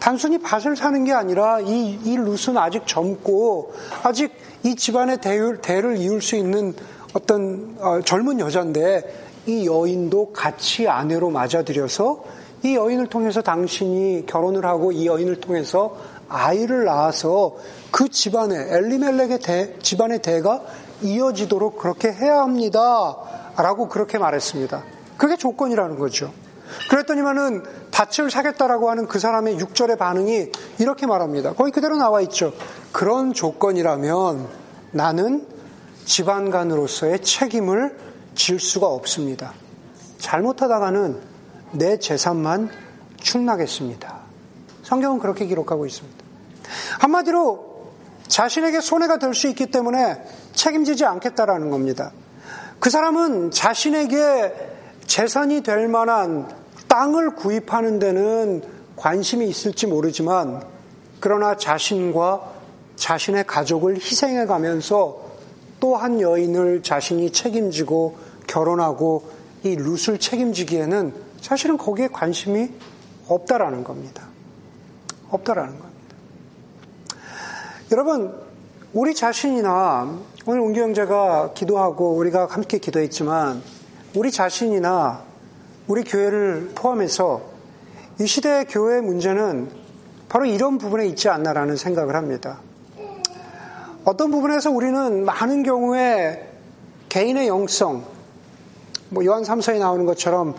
단순히 0.00 0.38
밭을 0.38 0.74
사는 0.74 1.04
게 1.04 1.12
아니라 1.12 1.60
이, 1.60 1.98
이 2.02 2.16
룻은 2.16 2.56
아직 2.56 2.86
젊고 2.86 3.74
아직 4.02 4.32
이 4.62 4.74
집안의 4.74 5.20
대를, 5.20 5.60
대를 5.60 5.98
이을 5.98 6.22
수 6.22 6.36
있는 6.36 6.74
어떤 7.12 7.76
어, 7.80 8.00
젊은 8.02 8.40
여자인데 8.40 9.27
이 9.48 9.66
여인도 9.66 10.32
같이 10.32 10.86
아내로 10.86 11.30
맞아들여서 11.30 12.22
이 12.64 12.76
여인을 12.76 13.06
통해서 13.06 13.40
당신이 13.40 14.26
결혼을 14.26 14.66
하고 14.66 14.92
이 14.92 15.06
여인을 15.06 15.40
통해서 15.40 15.96
아이를 16.28 16.84
낳아서 16.84 17.56
그 17.90 18.10
집안의 18.10 18.58
엘리멜렉의 18.70 19.38
대, 19.40 19.78
집안의 19.80 20.20
대가 20.20 20.60
이어지도록 21.00 21.78
그렇게 21.78 22.12
해야 22.12 22.42
합니다. 22.42 23.16
라고 23.56 23.88
그렇게 23.88 24.18
말했습니다. 24.18 24.84
그게 25.16 25.36
조건이라는 25.36 25.98
거죠. 25.98 26.30
그랬더니만은 26.90 27.62
밭을 27.90 28.30
사겠다라고 28.30 28.90
하는 28.90 29.06
그 29.06 29.18
사람의 29.18 29.56
6절의 29.56 29.96
반응이 29.96 30.52
이렇게 30.78 31.06
말합니다. 31.06 31.54
거기 31.54 31.70
그대로 31.70 31.96
나와 31.96 32.20
있죠. 32.20 32.52
그런 32.92 33.32
조건이라면 33.32 34.46
나는 34.92 35.46
집안간으로서의 36.04 37.22
책임을 37.22 38.07
질 38.38 38.60
수가 38.60 38.86
없습니다. 38.86 39.52
잘못하다가는 40.18 41.20
내 41.72 41.98
재산만 41.98 42.70
축나겠습니다. 43.20 44.20
성경은 44.84 45.18
그렇게 45.18 45.44
기록하고 45.46 45.84
있습니다. 45.86 46.16
한마디로 47.00 47.90
자신에게 48.28 48.80
손해가 48.80 49.18
될 49.18 49.34
수 49.34 49.48
있기 49.48 49.66
때문에 49.66 50.22
책임지지 50.54 51.04
않겠다라는 51.04 51.70
겁니다. 51.70 52.12
그 52.78 52.90
사람은 52.90 53.50
자신에게 53.50 54.54
재산이 55.06 55.62
될 55.62 55.88
만한 55.88 56.48
땅을 56.86 57.34
구입하는 57.34 57.98
데는 57.98 58.62
관심이 58.94 59.48
있을지 59.48 59.88
모르지만 59.88 60.62
그러나 61.18 61.56
자신과 61.56 62.52
자신의 62.94 63.46
가족을 63.48 63.96
희생해 63.96 64.46
가면서 64.46 65.26
또 65.80 65.96
한 65.96 66.20
여인을 66.20 66.82
자신이 66.82 67.30
책임지고 67.30 68.27
결혼하고 68.48 69.30
이 69.62 69.76
룻을 69.76 70.18
책임지기에는 70.18 71.14
사실은 71.40 71.78
거기에 71.78 72.08
관심이 72.08 72.70
없다라는 73.28 73.84
겁니다. 73.84 74.24
없다라는 75.30 75.78
겁니다. 75.78 75.88
여러분, 77.92 78.34
우리 78.92 79.14
자신이나 79.14 80.18
오늘 80.46 80.60
운기 80.60 80.80
형제가 80.80 81.52
기도하고 81.52 82.14
우리가 82.16 82.46
함께 82.46 82.78
기도했지만 82.78 83.62
우리 84.16 84.32
자신이나 84.32 85.22
우리 85.86 86.02
교회를 86.02 86.72
포함해서 86.74 87.42
이 88.20 88.26
시대의 88.26 88.66
교회의 88.66 89.02
문제는 89.02 89.70
바로 90.28 90.44
이런 90.44 90.78
부분에 90.78 91.06
있지 91.06 91.28
않나라는 91.28 91.76
생각을 91.76 92.16
합니다. 92.16 92.60
어떤 94.04 94.30
부분에서 94.30 94.70
우리는 94.70 95.24
많은 95.24 95.62
경우에 95.62 96.50
개인의 97.08 97.48
영성, 97.48 98.04
뭐 99.10 99.24
요한 99.24 99.42
3서에 99.42 99.78
나오는 99.78 100.04
것처럼 100.04 100.54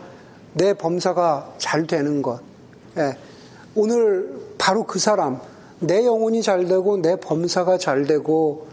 내 0.54 0.74
범사가 0.74 1.54
잘 1.58 1.86
되는 1.86 2.22
것. 2.22 2.40
예. 2.98 3.16
오늘 3.76 4.40
바로 4.58 4.86
그 4.86 5.00
사람, 5.00 5.40
내 5.80 6.06
영혼이 6.06 6.42
잘 6.42 6.66
되고 6.66 6.98
내 6.98 7.16
범사가 7.16 7.78
잘 7.78 8.06
되고 8.06 8.68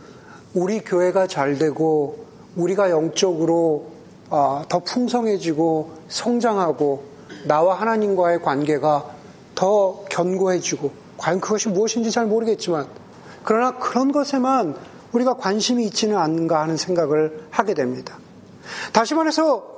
우리 0.55 0.81
교회가 0.81 1.27
잘 1.27 1.59
되고 1.59 2.25
우리가 2.57 2.91
영적으로 2.91 3.89
아, 4.31 4.65
더 4.69 4.81
풍성해지고 4.81 5.91
성장하고 6.09 7.05
나와 7.45 7.75
하나님과의 7.75 8.43
관계가 8.43 9.05
더 9.55 10.05
견고해지고 10.09 10.91
과연 11.19 11.41
그것이 11.41 11.69
무엇인지 11.69 12.11
잘 12.11 12.27
모르겠지만 12.27 12.87
그러나 13.45 13.79
그런 13.79 14.11
것에만 14.11 14.75
우리가 15.13 15.35
관심이 15.35 15.85
있지는 15.85 16.17
않는가 16.17 16.61
하는 16.61 16.77
생각을 16.77 17.47
하게 17.51 17.75
됩니다. 17.75 18.19
다시 18.93 19.15
말해서 19.15 19.77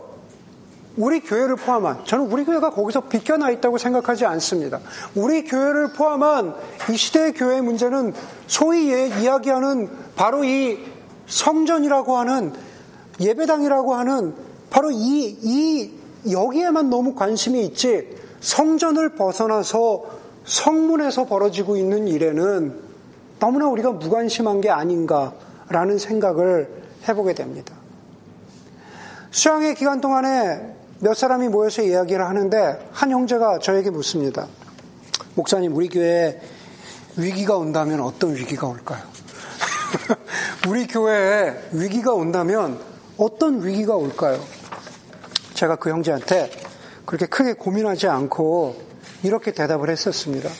우리 0.96 1.20
교회를 1.20 1.54
포함한 1.56 2.04
저는 2.04 2.26
우리 2.26 2.44
교회가 2.44 2.70
거기서 2.70 3.02
비껴나 3.02 3.50
있다고 3.50 3.78
생각하지 3.78 4.26
않습니다. 4.26 4.80
우리 5.14 5.44
교회를 5.44 5.92
포함한 5.92 6.54
이 6.90 6.96
시대의 6.96 7.34
교회의 7.34 7.62
문제는 7.62 8.12
소위 8.48 8.86
이야기하는 8.86 9.88
바로 10.16 10.42
이 10.42 10.78
성전이라고 11.26 12.16
하는 12.16 12.52
예배당이라고 13.20 13.94
하는 13.94 14.34
바로 14.70 14.90
이, 14.90 15.38
이 15.40 15.92
여기에만 16.30 16.90
너무 16.90 17.14
관심이 17.14 17.64
있지 17.64 18.08
성전을 18.40 19.10
벗어나서 19.10 20.04
성문에서 20.44 21.26
벌어지고 21.26 21.76
있는 21.76 22.08
일에는 22.08 22.80
너무나 23.38 23.68
우리가 23.68 23.92
무관심한 23.92 24.60
게 24.60 24.68
아닌가라는 24.68 25.98
생각을 25.98 26.82
해보게 27.08 27.34
됩니다. 27.34 27.77
수양의 29.38 29.76
기간 29.76 30.00
동안에 30.00 30.74
몇 30.98 31.14
사람이 31.14 31.48
모여서 31.48 31.82
이야기를 31.82 32.26
하는데 32.26 32.88
한 32.90 33.12
형제가 33.12 33.60
저에게 33.60 33.88
묻습니다. 33.88 34.48
목사님, 35.36 35.76
우리 35.76 35.88
교회에 35.88 36.40
위기가 37.16 37.56
온다면 37.56 38.00
어떤 38.00 38.34
위기가 38.34 38.66
올까요? 38.66 39.00
우리 40.66 40.88
교회에 40.88 41.54
위기가 41.70 42.14
온다면 42.14 42.80
어떤 43.16 43.64
위기가 43.64 43.94
올까요? 43.94 44.42
제가 45.54 45.76
그 45.76 45.90
형제한테 45.90 46.50
그렇게 47.06 47.26
크게 47.26 47.52
고민하지 47.52 48.08
않고 48.08 48.82
이렇게 49.22 49.52
대답을 49.52 49.88
했었습니다. 49.88 50.50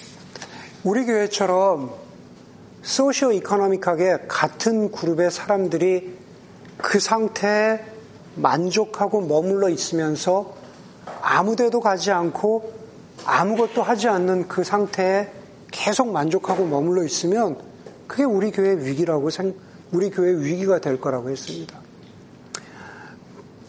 우리 0.84 1.04
교회처럼 1.04 1.92
소시오 2.82 3.32
이코노믹하게 3.32 4.26
같은 4.28 4.92
그룹의 4.92 5.32
사람들이 5.32 6.16
그 6.76 7.00
상태에 7.00 7.97
만족하고 8.40 9.20
머물러 9.22 9.68
있으면서 9.68 10.54
아무 11.22 11.56
데도 11.56 11.80
가지 11.80 12.10
않고 12.10 12.72
아무것도 13.24 13.82
하지 13.82 14.08
않는 14.08 14.48
그 14.48 14.64
상태에 14.64 15.28
계속 15.70 16.10
만족하고 16.10 16.66
머물러 16.66 17.04
있으면 17.04 17.58
그게 18.06 18.24
우리 18.24 18.50
교회의 18.50 18.84
위기라고 18.84 19.28
우리 19.92 20.10
교회의 20.10 20.42
위기가 20.42 20.80
될 20.80 21.00
거라고 21.00 21.30
했습니다. 21.30 21.78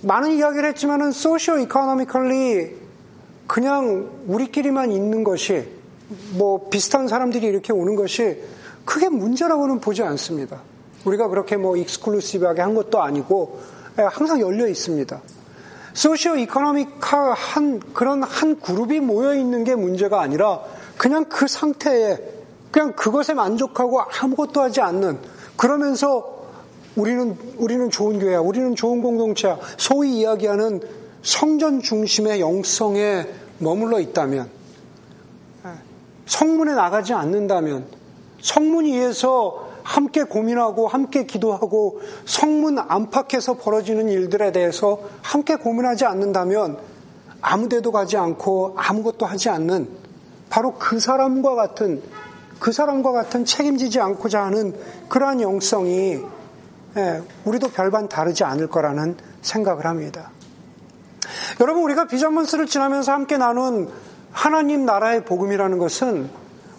많은 0.01 0.31
이야기를 0.31 0.69
했지만은 0.69 1.11
소시오 1.11 1.57
이코노미컬리 1.57 2.77
그냥 3.47 4.09
우리끼리만 4.27 4.91
있는 4.91 5.23
것이 5.23 5.67
뭐 6.37 6.69
비슷한 6.69 7.07
사람들이 7.07 7.45
이렇게 7.45 7.73
오는 7.73 7.95
것이 7.95 8.41
크게 8.85 9.09
문제라고는 9.09 9.79
보지 9.81 10.03
않습니다. 10.03 10.61
우리가 11.05 11.27
그렇게 11.27 11.57
뭐 11.57 11.75
익스클루시브하게 11.75 12.61
한 12.61 12.75
것도 12.75 13.01
아니고 13.01 13.59
예, 13.61 13.78
항상 14.07 14.39
열려 14.39 14.67
있습니다. 14.67 15.21
소시오 15.93 16.35
이코노믹한 16.35 17.93
그런 17.93 18.23
한 18.23 18.59
그룹이 18.59 18.99
모여 18.99 19.35
있는 19.35 19.63
게 19.63 19.75
문제가 19.75 20.21
아니라 20.21 20.61
그냥 20.97 21.25
그 21.25 21.47
상태에 21.47 22.17
그냥 22.71 22.93
그것에 22.93 23.33
만족하고 23.33 24.01
아무것도 24.01 24.61
하지 24.61 24.81
않는 24.81 25.19
그러면서 25.57 26.39
우리는 26.95 27.37
우리는 27.57 27.89
좋은 27.89 28.19
교회야. 28.19 28.39
우리는 28.39 28.75
좋은 28.75 29.01
공동체야. 29.01 29.57
소위 29.77 30.19
이야기하는 30.19 30.81
성전 31.21 31.81
중심의 31.81 32.39
영성에 32.41 33.27
머물러 33.59 33.99
있다면 33.99 34.49
예, 35.65 35.69
성문에 36.25 36.73
나가지 36.73 37.13
않는다면 37.13 37.85
성문 38.41 38.85
위에서 38.85 39.68
함께 39.89 40.21
고민하고 40.21 40.87
함께 40.87 41.25
기도하고 41.25 41.99
성문 42.25 42.77
안팎에서 42.77 43.55
벌어지는 43.55 44.07
일들에 44.07 44.51
대해서 44.51 44.99
함께 45.23 45.55
고민하지 45.55 46.05
않는다면 46.05 46.77
아무 47.41 47.67
데도 47.69 47.91
가지 47.91 48.15
않고 48.15 48.75
아무것도 48.77 49.25
하지 49.25 49.49
않는 49.49 49.89
바로 50.51 50.75
그 50.75 50.99
사람과 50.99 51.55
같은 51.55 52.03
그 52.59 52.71
사람과 52.71 53.11
같은 53.11 53.45
책임지지 53.45 53.99
않고자 53.99 54.43
하는 54.43 54.75
그러한 55.07 55.41
영성이 55.41 56.19
예, 56.95 57.23
우리도 57.45 57.69
별반 57.69 58.07
다르지 58.07 58.43
않을 58.43 58.67
거라는 58.67 59.17
생각을 59.41 59.87
합니다. 59.87 60.29
여러분 61.61 61.81
우리가 61.81 62.05
비전문스를 62.05 62.67
지나면서 62.67 63.11
함께 63.11 63.37
나눈 63.37 63.89
하나님 64.31 64.85
나라의 64.85 65.25
복음이라는 65.25 65.79
것은 65.79 66.29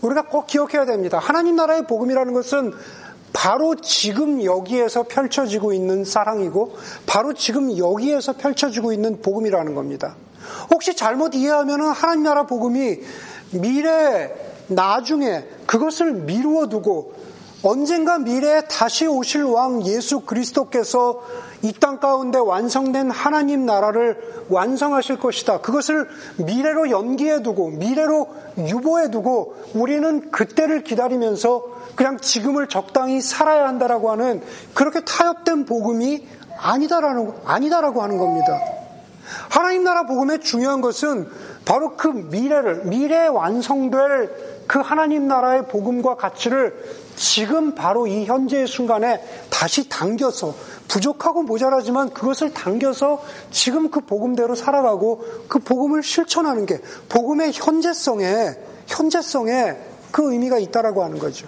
우리가 0.02 0.22
꼭 0.22 0.46
기억해야 0.46 0.84
됩니다. 0.86 1.18
하나님 1.18 1.56
나라의 1.56 1.86
복음이라는 1.86 2.32
것은 2.32 2.72
바로 3.32 3.76
지금 3.76 4.42
여기에서 4.44 5.04
펼쳐지고 5.04 5.72
있는 5.72 6.04
사랑이고 6.04 6.76
바로 7.06 7.32
지금 7.32 7.76
여기에서 7.76 8.32
펼쳐지고 8.32 8.92
있는 8.92 9.20
복음이라는 9.22 9.74
겁니다. 9.74 10.16
혹시 10.70 10.96
잘못 10.96 11.34
이해하면 11.34 11.80
하나님 11.80 12.24
나라 12.24 12.44
복음이 12.44 13.00
미래 13.52 14.32
나중에 14.68 15.44
그것을 15.66 16.12
미루어 16.12 16.68
두고 16.68 17.14
언젠가 17.62 18.18
미래에 18.18 18.62
다시 18.62 19.06
오실 19.06 19.44
왕 19.44 19.84
예수 19.84 20.20
그리스도께서 20.20 21.20
이 21.62 21.72
땅 21.78 22.00
가운데 22.00 22.38
완성된 22.38 23.10
하나님 23.10 23.66
나라를 23.66 24.46
완성하실 24.48 25.18
것이다. 25.18 25.60
그것을 25.60 26.08
미래로 26.38 26.90
연기해 26.90 27.42
두고 27.42 27.68
미래로 27.70 28.28
유보해 28.58 29.10
두고 29.10 29.56
우리는 29.74 30.30
그때를 30.30 30.84
기다리면서 30.84 31.64
그냥 31.96 32.18
지금을 32.18 32.68
적당히 32.68 33.20
살아야 33.20 33.68
한다라고 33.68 34.10
하는 34.10 34.42
그렇게 34.72 35.00
타협된 35.00 35.66
복음이 35.66 36.26
아니다라는 36.58 37.32
아니다라고 37.44 38.02
하는 38.02 38.16
겁니다. 38.16 38.58
하나님 39.50 39.84
나라 39.84 40.04
복음의 40.04 40.40
중요한 40.40 40.80
것은 40.80 41.28
바로 41.64 41.96
그 41.96 42.08
미래를 42.08 42.86
미래에 42.86 43.26
완성될 43.26 44.64
그 44.66 44.78
하나님 44.78 45.28
나라의 45.28 45.66
복음과 45.68 46.16
가치를 46.16 46.74
지금 47.20 47.74
바로 47.74 48.06
이 48.06 48.24
현재의 48.24 48.66
순간에 48.66 49.22
다시 49.50 49.90
당겨서 49.90 50.54
부족하고 50.88 51.42
모자라지만 51.42 52.14
그것을 52.14 52.54
당겨서 52.54 53.22
지금 53.50 53.90
그 53.90 54.00
복음대로 54.00 54.54
살아가고 54.54 55.44
그 55.46 55.58
복음을 55.58 56.02
실천하는 56.02 56.64
게 56.64 56.80
복음의 57.10 57.52
현재성에 57.52 58.54
현재성에 58.86 59.76
그 60.10 60.32
의미가 60.32 60.58
있다라고 60.60 61.04
하는 61.04 61.18
거죠. 61.18 61.46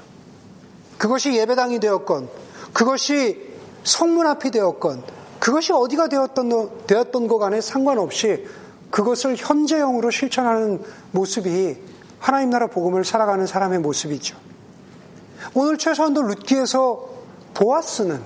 그것이 0.99 1.33
예배당이 1.33 1.81
되었건 1.81 2.29
그것이 2.75 3.41
성문 3.83 4.27
앞이 4.27 4.51
되었건 4.51 5.03
그것이 5.41 5.73
어디가 5.73 6.09
되었던 6.09 6.87
되었던 6.87 7.29
것 7.29 7.39
간에 7.39 7.63
상관없이 7.63 8.47
그것을 8.91 9.37
현재형으로 9.39 10.11
실천하는 10.11 10.83
모습이 11.13 11.79
하나님 12.19 12.51
나라 12.51 12.67
복음을 12.67 13.07
살아가는 13.07 13.47
사람의 13.47 13.79
모습이죠. 13.79 14.52
오늘 15.55 15.79
최소한도 15.79 16.23
룻기에서 16.23 17.09
보아스는 17.55 18.21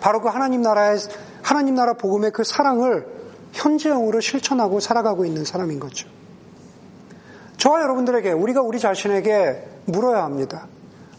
바로 0.00 0.20
그 0.20 0.28
하나님 0.28 0.62
나라의 0.62 0.98
하나님 1.42 1.74
나라 1.74 1.94
복음의 1.94 2.30
그 2.32 2.44
사랑을 2.44 3.06
현재형으로 3.52 4.20
실천하고 4.20 4.80
살아가고 4.80 5.24
있는 5.24 5.44
사람인 5.44 5.80
거죠. 5.80 6.08
저와 7.56 7.82
여러분들에게 7.82 8.32
우리가 8.32 8.62
우리 8.62 8.78
자신에게 8.78 9.68
물어야 9.86 10.24
합니다. 10.24 10.66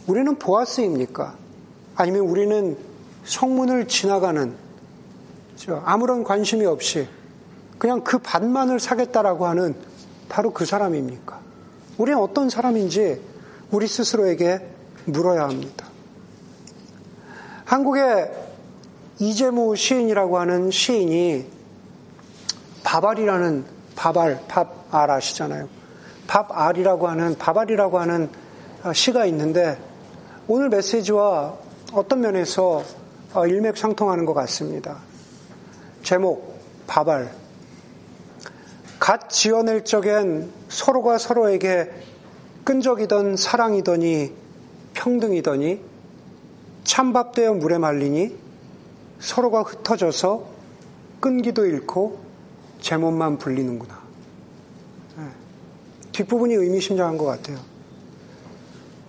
우리는 0.07 0.35
보아스입니까? 0.35 1.35
아니면 1.95 2.21
우리는 2.21 2.77
성문을 3.25 3.87
지나가는 3.87 4.55
아무런 5.83 6.23
관심이 6.23 6.65
없이 6.65 7.07
그냥 7.77 8.03
그 8.03 8.17
반만을 8.17 8.79
사겠다라고 8.79 9.45
하는 9.45 9.75
바로 10.29 10.51
그 10.51 10.65
사람입니까? 10.65 11.39
우리는 11.97 12.19
어떤 12.19 12.49
사람인지 12.49 13.21
우리 13.69 13.87
스스로에게 13.87 14.67
물어야 15.05 15.43
합니다. 15.43 15.87
한국의 17.65 18.31
이재무 19.19 19.75
시인이라고 19.75 20.39
하는 20.39 20.71
시인이 20.71 21.45
바발이라는 22.83 23.65
바발, 23.95 24.41
밥알 24.47 25.11
아시잖아요. 25.11 25.69
밥알이라고 26.27 27.07
하는 27.07 27.37
바발이라고 27.37 27.99
하는 27.99 28.29
시가 28.93 29.25
있는데 29.25 29.77
오늘 30.47 30.69
메시지와 30.69 31.55
어떤 31.93 32.21
면에서 32.21 32.83
일맥상통하는 33.35 34.25
것 34.25 34.33
같습니다. 34.33 34.97
제목 36.03 36.59
바발 36.87 37.31
갓 38.99 39.29
지어낼 39.29 39.85
적엔 39.85 40.51
서로가 40.67 41.17
서로에게 41.17 41.91
끈적이던 42.63 43.37
사랑이더니 43.37 44.33
평등이더니 44.93 45.81
찬밥되어 46.83 47.53
물에 47.55 47.77
말리니 47.77 48.35
서로가 49.19 49.61
흩어져서 49.61 50.45
끈기도 51.19 51.65
잃고 51.65 52.19
제 52.79 52.97
몸만 52.97 53.37
불리는구나. 53.37 53.99
네. 55.17 55.23
뒷부분이 56.11 56.55
의미심장한 56.55 57.17
것 57.17 57.25
같아요. 57.25 57.59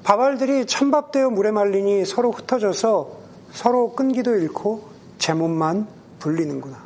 바발들이 0.05 0.67
찬밥되어 0.67 1.31
물에 1.31 1.51
말리니 1.51 2.05
서로 2.05 2.31
흩어져서 2.31 3.19
서로 3.53 3.93
끈기도 3.93 4.37
잃고 4.37 4.89
제 5.19 5.33
몸만 5.33 5.87
불리는구나. 6.19 6.83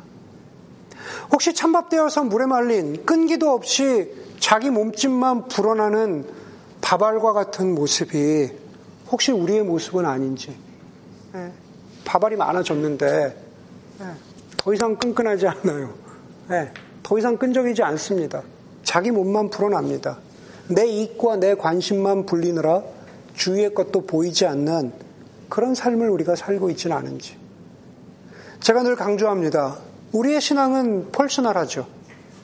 혹시 1.31 1.53
찬밥되어서 1.53 2.23
물에 2.25 2.45
말린 2.45 3.05
끈기도 3.05 3.51
없이 3.51 4.13
자기 4.39 4.69
몸집만 4.69 5.47
불어나는 5.47 6.25
바발과 6.81 7.33
같은 7.33 7.75
모습이 7.75 8.51
혹시 9.11 9.31
우리의 9.31 9.63
모습은 9.63 10.05
아닌지. 10.05 10.55
네. 11.33 11.51
바발이 12.05 12.35
많아졌는데 12.35 13.35
네. 13.99 14.05
더 14.57 14.73
이상 14.73 14.95
끈끈하지 14.95 15.47
않아요. 15.47 15.93
네. 16.49 16.71
더 17.03 17.17
이상 17.17 17.37
끈적이지 17.37 17.83
않습니다. 17.83 18.43
자기 18.83 19.11
몸만 19.11 19.49
불어납니다. 19.49 20.17
내 20.69 20.85
이익과 20.85 21.37
내 21.37 21.55
관심만 21.55 22.25
불리느라 22.25 22.83
주위의 23.35 23.73
것도 23.73 24.05
보이지 24.05 24.45
않는 24.45 24.91
그런 25.49 25.75
삶을 25.75 26.09
우리가 26.09 26.35
살고 26.35 26.69
있지는 26.71 26.95
않은지. 26.95 27.37
제가 28.59 28.83
늘 28.83 28.95
강조합니다. 28.95 29.77
우리의 30.11 30.41
신앙은 30.41 31.11
펄스널하죠. 31.11 31.87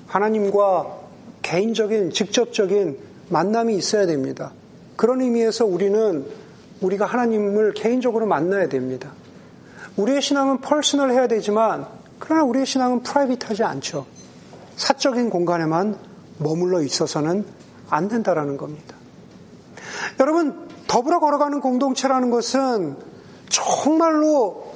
하나님과 0.08 0.99
개인적인, 1.41 2.12
직접적인 2.12 2.97
만남이 3.30 3.76
있어야 3.76 4.06
됩니다. 4.06 4.54
그런 4.95 5.21
의미에서 5.21 5.65
우리는 5.65 6.26
우리가 6.84 7.06
하나님을 7.06 7.74
개인적으로 7.74 8.26
만나야 8.26 8.69
됩니다. 8.69 9.12
우리의 9.98 10.22
신앙은 10.22 10.60
펄스널 10.60 11.12
해야 11.12 11.28
되지만, 11.28 11.88
그러나 12.19 12.43
우리의 12.43 12.65
신앙은 12.65 13.04
프라이빗하지 13.04 13.63
않죠. 13.63 14.06
사적인 14.76 15.30
공간에만 15.30 15.98
머물러 16.39 16.82
있어서는 16.82 17.46
안 17.89 18.08
된다라는 18.08 18.58
겁니다. 18.58 18.96
여러분, 20.19 20.67
더불어 20.88 21.19
걸어가는 21.19 21.60
공동체라는 21.60 22.30
것은 22.30 22.96
정말로 23.50 24.74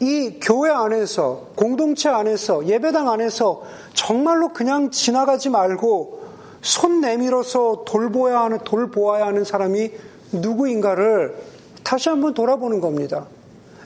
이 0.00 0.40
교회 0.40 0.70
안에서, 0.70 1.50
공동체 1.54 2.08
안에서, 2.08 2.66
예배당 2.66 3.08
안에서 3.08 3.62
정말로 3.94 4.48
그냥 4.48 4.90
지나가지 4.90 5.48
말고 5.48 6.22
손 6.60 7.00
내밀어서 7.00 7.84
돌보아야 7.86 8.40
하는, 8.40 8.58
돌보아야 8.64 9.26
하는 9.26 9.44
사람이 9.44 9.92
누구인가를 10.32 11.36
다시 11.82 12.08
한번 12.08 12.34
돌아보는 12.34 12.80
겁니다. 12.80 13.26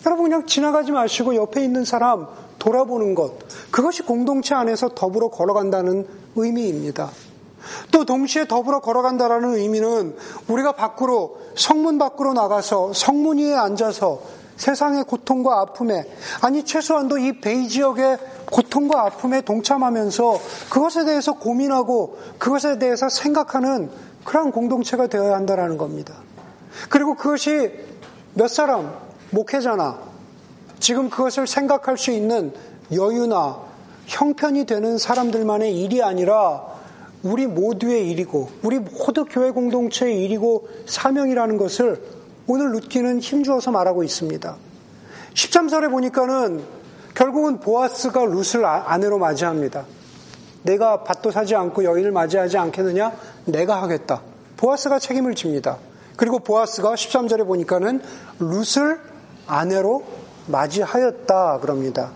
여러분 0.04 0.24
그냥 0.24 0.46
지나가지 0.46 0.92
마시고 0.92 1.34
옆에 1.34 1.64
있는 1.64 1.84
사람 1.84 2.26
돌아보는 2.58 3.14
것. 3.14 3.32
그것이 3.70 4.02
공동체 4.02 4.54
안에서 4.54 4.90
더불어 4.94 5.28
걸어간다는 5.28 6.06
의미입니다. 6.36 7.10
또 7.90 8.04
동시에 8.04 8.46
더불어 8.46 8.80
걸어간다라는 8.80 9.56
의미는 9.56 10.16
우리가 10.48 10.72
밖으로 10.72 11.38
성문 11.56 11.98
밖으로 11.98 12.32
나가서 12.32 12.92
성문 12.92 13.38
위에 13.38 13.54
앉아서 13.54 14.20
세상의 14.56 15.04
고통과 15.04 15.60
아픔에 15.60 16.04
아니 16.40 16.64
최소한도 16.64 17.18
이 17.18 17.40
베이 17.40 17.68
지역의 17.68 18.18
고통과 18.50 19.02
아픔에 19.02 19.42
동참하면서 19.42 20.38
그것에 20.70 21.04
대해서 21.04 21.34
고민하고 21.34 22.18
그것에 22.38 22.78
대해서 22.78 23.08
생각하는 23.08 23.90
그러한 24.24 24.52
공동체가 24.52 25.08
되어야 25.08 25.34
한다라는 25.34 25.76
겁니다. 25.76 26.14
그리고 26.88 27.14
그것이 27.14 27.72
몇 28.34 28.48
사람 28.48 28.94
목회자나 29.30 29.98
지금 30.78 31.10
그것을 31.10 31.46
생각할 31.46 31.96
수 31.96 32.10
있는 32.10 32.52
여유나 32.92 33.60
형편이 34.06 34.66
되는 34.66 34.98
사람들만의 34.98 35.80
일이 35.80 36.02
아니라 36.02 36.62
우리 37.22 37.46
모두의 37.46 38.10
일이고 38.10 38.50
우리 38.62 38.78
모두 38.78 39.24
교회 39.24 39.50
공동체의 39.50 40.22
일이고 40.24 40.68
사명이라는 40.86 41.56
것을 41.56 42.02
오늘 42.46 42.72
룻기는 42.72 43.18
힘주어서 43.20 43.72
말하고 43.72 44.04
있습니다. 44.04 44.56
13절에 45.34 45.90
보니까는 45.90 46.64
결국은 47.14 47.58
보아스가 47.58 48.24
룻을 48.24 48.64
아, 48.64 48.84
아내로 48.86 49.18
맞이합니다. 49.18 49.84
내가 50.62 51.02
밭도 51.02 51.30
사지 51.30 51.54
않고 51.54 51.84
여인을 51.84 52.12
맞이하지 52.12 52.58
않겠느냐? 52.58 53.12
내가 53.46 53.82
하겠다. 53.82 54.22
보아스가 54.56 54.98
책임을 54.98 55.34
집니다. 55.34 55.78
그리고 56.16 56.38
보아스가 56.38 56.94
13절에 56.94 57.46
보니까는 57.46 58.00
룻을 58.38 59.00
아내로 59.46 60.04
맞이하였다 60.46 61.60
그럽니다. 61.60 62.10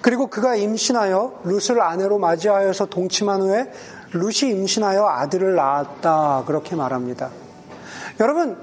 그리고 0.00 0.28
그가 0.28 0.56
임신하여 0.56 1.42
룻을 1.44 1.80
아내로 1.80 2.18
맞이하여서 2.18 2.86
동침한 2.86 3.42
후에 3.42 3.70
룻이 4.12 4.50
임신하여 4.50 5.06
아들을 5.06 5.54
낳았다 5.54 6.44
그렇게 6.46 6.74
말합니다. 6.74 7.30
여러분 8.18 8.56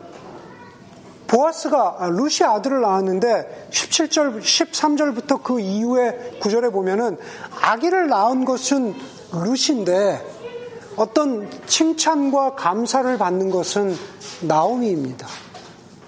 보아스가 1.27 1.97
아, 1.99 2.09
루시 2.09 2.43
아들을 2.43 2.81
낳았는데 2.81 3.67
17절, 3.69 4.39
13절부터 4.41 5.43
그 5.43 5.59
이후에 5.59 6.37
구절에 6.41 6.69
보면은 6.69 7.17
아기를 7.61 8.07
낳은 8.07 8.45
것은 8.45 8.95
루시인데 9.33 10.36
어떤 10.97 11.47
칭찬과 11.67 12.55
감사를 12.55 13.17
받는 13.17 13.51
것은 13.51 13.95
나오미입니다. 14.41 15.27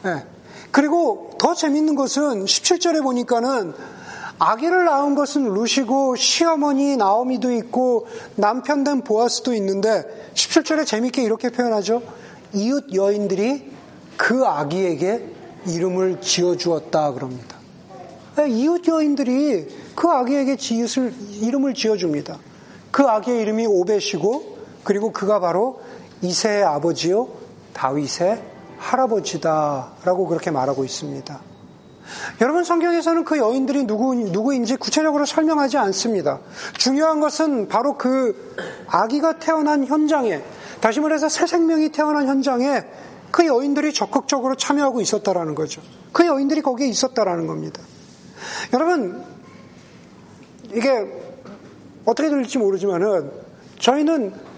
네. 0.04 0.26
그리고 0.72 1.32
더 1.38 1.54
재밌는 1.54 1.96
것은 1.96 2.46
17절에 2.46 3.04
보니까는 3.04 3.74
아기를 4.40 4.86
낳은 4.86 5.16
것은 5.16 5.54
루시고 5.54 6.16
시어머니 6.16 6.98
나오미도 6.98 7.52
있고 7.54 8.08
남편 8.36 8.84
된 8.84 9.02
보아스도 9.02 9.54
있는데 9.54 10.04
17절에 10.34 10.86
재밌게 10.88 11.22
이렇게 11.22 11.50
표현하죠. 11.50 12.02
이웃 12.54 12.94
여인들이 12.94 13.72
그 14.18 14.46
아기에게 14.46 15.26
이름을 15.68 16.22
지어 16.22 16.56
주었다 16.56 17.14
그럽니다. 17.14 17.58
네, 18.38 18.50
이웃 18.50 18.88
여인들이 18.88 19.68
그 19.94 20.08
아기에게 20.08 20.56
지읒을, 20.56 21.14
이름을 21.42 21.74
지어 21.76 21.96
줍니다. 21.96 22.40
그 22.90 23.04
아기의 23.04 23.42
이름이 23.42 23.68
오벳이고 23.68 24.59
그리고 24.84 25.12
그가 25.12 25.40
바로 25.40 25.82
이세의 26.22 26.64
아버지요 26.64 27.28
다윗의 27.74 28.44
할아버지다라고 28.78 30.28
그렇게 30.28 30.52
말하고 30.52 30.84
있습니다. 30.84 31.40
여러분 32.42 32.64
성경에서는 32.64 33.24
그 33.24 33.38
여인들이 33.38 33.86
누구, 33.86 34.16
누구인지 34.16 34.78
구체적으로 34.78 35.26
설명하지 35.26 35.78
않습니다. 35.78 36.40
중요한 36.78 37.20
것은 37.20 37.68
바로 37.68 37.98
그 37.98 38.56
아기가 38.88 39.38
태어난 39.38 39.86
현장에 39.86 40.42
다시 40.82 41.00
말해서 41.00 41.30
새 41.30 41.46
생명이 41.46 41.90
태어난 41.90 42.28
현장에 42.28 42.84
그 43.32 43.46
여인들이 43.46 43.94
적극적으로 43.94 44.56
참여하고 44.56 45.02
있었다라는 45.02 45.54
거죠. 45.56 45.82
그 46.12 46.26
여인들이 46.26 46.62
거기에 46.62 46.88
있었다라는 46.88 47.46
겁니다. 47.46 47.82
여러분, 48.74 49.24
이게 50.74 50.90
어떻게 52.06 52.30
들릴지 52.30 52.58
모르지만은 52.58 53.32
저희는 53.78 54.49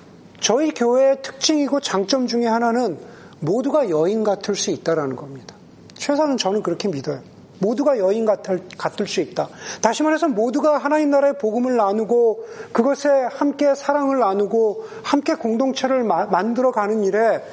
저희 0.42 0.74
교회의 0.74 1.22
특징이고 1.22 1.80
장점 1.80 2.28
중에 2.28 2.48
하나는 2.48 2.98
모두가 3.40 3.90
여인 3.90 4.24
같을 4.24 4.56
수 4.56 4.72
있다라는 4.72 5.16
겁니다. 5.16 5.56
최소한 5.94 6.36
저는 6.36 6.64
그렇게 6.64 6.88
믿어요. 6.88 7.22
모두가 7.60 8.00
여인 8.00 8.26
같을, 8.26 8.64
같을 8.76 9.08
수 9.08 9.22
있다. 9.22 9.48
다시 9.82 10.02
말해서 10.02 10.28
모두가 10.28 10.80
하나님 10.80 11.12
나라의 11.12 11.38
복음을 11.38 11.76
나누고 11.76 12.44
그것에 12.72 13.08
함께 13.32 13.76
사랑을 13.76 14.18
나누고 14.18 14.84
함께 15.04 15.36
공동체를 15.36 16.04
마, 16.04 16.26
만들어가는 16.26 17.04
일에 17.04 17.44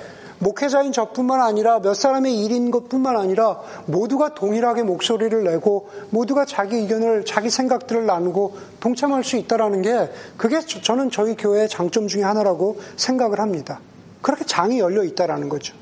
목회자인 0.40 0.92
저뿐만 0.92 1.40
아니라 1.40 1.80
몇 1.80 1.94
사람의 1.94 2.44
일인 2.44 2.70
것뿐만 2.70 3.16
아니라 3.16 3.60
모두가 3.86 4.34
동일하게 4.34 4.82
목소리를 4.84 5.44
내고 5.44 5.88
모두가 6.10 6.44
자기 6.44 6.76
의견을 6.76 7.24
자기 7.24 7.50
생각들을 7.50 8.06
나누고 8.06 8.56
동참할 8.80 9.24
수 9.24 9.36
있다라는 9.36 9.82
게 9.82 10.10
그게 10.36 10.60
저는 10.60 11.10
저희 11.10 11.36
교회의 11.36 11.68
장점 11.68 12.08
중의 12.08 12.24
하나라고 12.24 12.80
생각을 12.96 13.40
합니다. 13.40 13.80
그렇게 14.22 14.44
장이 14.44 14.78
열려 14.78 15.02
있다라는 15.04 15.48
거죠. 15.48 15.74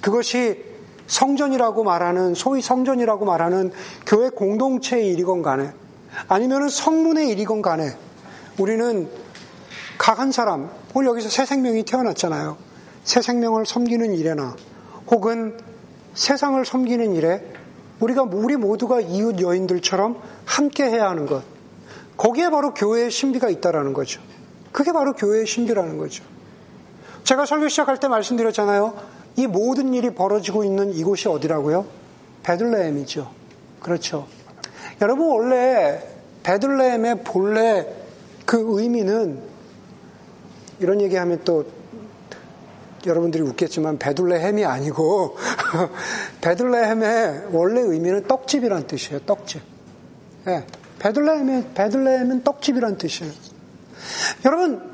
그것이 0.00 0.64
성전이라고 1.06 1.84
말하는 1.84 2.34
소위 2.34 2.62
성전이라고 2.62 3.24
말하는 3.24 3.72
교회 4.06 4.30
공동체의 4.30 5.08
일이건 5.08 5.42
간에 5.42 5.72
아니면은 6.28 6.68
성문의 6.68 7.28
일이건 7.30 7.62
간에 7.62 7.90
우리는 8.58 9.08
각 9.98 10.18
한 10.18 10.32
사람 10.32 10.70
오늘 10.94 11.08
여기서 11.10 11.28
새 11.28 11.44
생명이 11.44 11.84
태어났잖아요. 11.84 12.71
새 13.04 13.20
생명을 13.20 13.66
섬기는 13.66 14.14
일에나 14.14 14.56
혹은 15.10 15.58
세상을 16.14 16.64
섬기는 16.64 17.14
일에 17.14 17.44
우리가 18.00 18.22
우리 18.22 18.56
모두가 18.56 19.00
이웃 19.00 19.40
여인들처럼 19.40 20.20
함께 20.44 20.84
해야 20.84 21.08
하는 21.08 21.26
것. 21.26 21.42
거기에 22.16 22.50
바로 22.50 22.74
교회의 22.74 23.10
신비가 23.10 23.48
있다라는 23.48 23.92
거죠. 23.92 24.20
그게 24.72 24.92
바로 24.92 25.12
교회의 25.12 25.46
신비라는 25.46 25.98
거죠. 25.98 26.24
제가 27.24 27.46
설교 27.46 27.68
시작할 27.68 27.98
때 28.00 28.08
말씀드렸잖아요. 28.08 28.94
이 29.36 29.46
모든 29.46 29.94
일이 29.94 30.10
벌어지고 30.10 30.64
있는 30.64 30.92
이곳이 30.92 31.28
어디라고요? 31.28 31.86
베들레헴이죠. 32.42 33.30
그렇죠. 33.80 34.26
여러분 35.00 35.28
원래 35.28 36.02
베들레헴의 36.42 37.24
본래 37.24 37.86
그 38.44 38.80
의미는 38.80 39.40
이런 40.80 41.00
얘기하면 41.00 41.40
또 41.44 41.64
여러분들이 43.06 43.42
웃겠지만 43.42 43.98
베들레헴이 43.98 44.64
아니고 44.64 45.36
베들레헴의 46.40 47.48
원래 47.52 47.80
의미는 47.80 48.26
떡집이란 48.26 48.86
뜻이에요. 48.86 49.20
떡집. 49.20 49.62
네. 50.44 50.66
베들레헴의 50.98 51.70
베들레헴은 51.74 52.44
떡집이란 52.44 52.98
뜻이에요. 52.98 53.32
여러분 54.44 54.92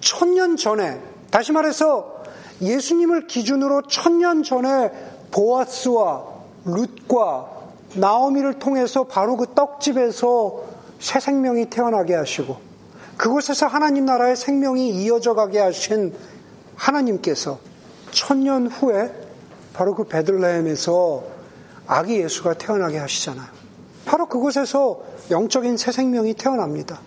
천년 0.00 0.56
전에 0.56 1.00
다시 1.30 1.52
말해서 1.52 2.22
예수님을 2.60 3.26
기준으로 3.26 3.82
천년 3.82 4.42
전에 4.42 4.90
보아스와 5.30 6.24
룻과 6.64 7.50
나오미를 7.94 8.58
통해서 8.58 9.04
바로 9.04 9.36
그 9.36 9.46
떡집에서 9.54 10.62
새 11.00 11.20
생명이 11.20 11.70
태어나게 11.70 12.14
하시고 12.14 12.56
그곳에서 13.16 13.66
하나님 13.66 14.06
나라의 14.06 14.36
생명이 14.36 14.90
이어져 14.90 15.34
가게 15.34 15.58
하신 15.58 16.14
하나님께서 16.76 17.58
천년 18.10 18.66
후에 18.68 19.12
바로 19.72 19.94
그 19.94 20.04
베들레헴에서 20.04 21.24
아기 21.86 22.20
예수가 22.20 22.54
태어나게 22.54 22.98
하시잖아요. 22.98 23.46
바로 24.04 24.26
그곳에서 24.26 25.02
영적인 25.30 25.76
새 25.76 25.92
생명이 25.92 26.34
태어납니다. 26.34 27.00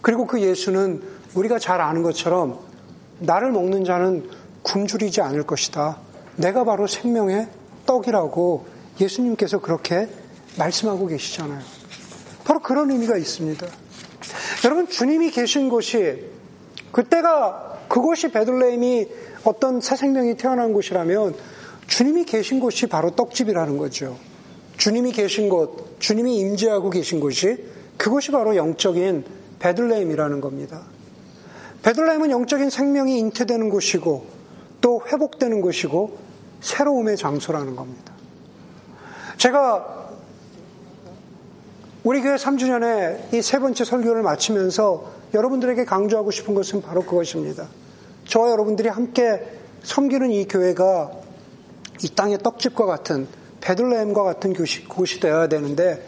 그리고 0.00 0.26
그 0.26 0.40
예수는 0.40 1.02
우리가 1.34 1.58
잘 1.58 1.80
아는 1.80 2.02
것처럼 2.02 2.58
나를 3.18 3.52
먹는 3.52 3.84
자는 3.84 4.28
굶주리지 4.62 5.20
않을 5.20 5.44
것이다. 5.44 5.98
내가 6.36 6.64
바로 6.64 6.86
생명의 6.86 7.48
떡이라고 7.86 8.66
예수님께서 9.00 9.60
그렇게 9.60 10.08
말씀하고 10.58 11.06
계시잖아요. 11.06 11.60
바로 12.44 12.60
그런 12.60 12.90
의미가 12.90 13.16
있습니다. 13.16 13.66
여러분, 14.64 14.88
주님이 14.88 15.30
계신 15.30 15.68
곳이, 15.68 16.24
그때가, 16.90 17.71
그곳이 17.92 18.28
베들레헴이 18.28 19.08
어떤 19.44 19.82
새 19.82 19.96
생명이 19.96 20.38
태어난 20.38 20.72
곳이라면, 20.72 21.34
주님이 21.88 22.24
계신 22.24 22.58
곳이 22.58 22.86
바로 22.86 23.10
떡집이라는 23.10 23.76
거죠. 23.76 24.16
주님이 24.78 25.12
계신 25.12 25.50
곳, 25.50 26.00
주님이 26.00 26.38
임재하고 26.38 26.88
계신 26.88 27.20
곳이, 27.20 27.58
그곳이 27.98 28.30
바로 28.30 28.56
영적인 28.56 29.26
베들레헴이라는 29.58 30.40
겁니다. 30.40 30.84
베들레헴은 31.82 32.30
영적인 32.30 32.70
생명이 32.70 33.18
잉태되는 33.18 33.68
곳이고, 33.68 34.24
또 34.80 35.02
회복되는 35.06 35.60
곳이고, 35.60 36.16
새로움의 36.62 37.18
장소라는 37.18 37.76
겁니다. 37.76 38.14
제가 39.36 40.08
우리 42.04 42.22
교회 42.22 42.36
3주년에 42.36 43.34
이 43.34 43.42
세 43.42 43.58
번째 43.58 43.84
설교를 43.84 44.22
마치면서 44.22 45.12
여러분들에게 45.34 45.84
강조하고 45.84 46.30
싶은 46.30 46.54
것은 46.54 46.80
바로 46.80 47.02
그것입니다. 47.02 47.68
저와 48.32 48.50
여러분들이 48.50 48.88
함께 48.88 49.46
섬기는 49.82 50.30
이 50.30 50.48
교회가 50.48 51.10
이 52.02 52.08
땅의 52.14 52.38
떡집과 52.38 52.86
같은 52.86 53.28
베들레헴과 53.60 54.22
같은 54.22 54.54
곳이, 54.54 55.20
되어야 55.20 55.48
되는데 55.48 56.02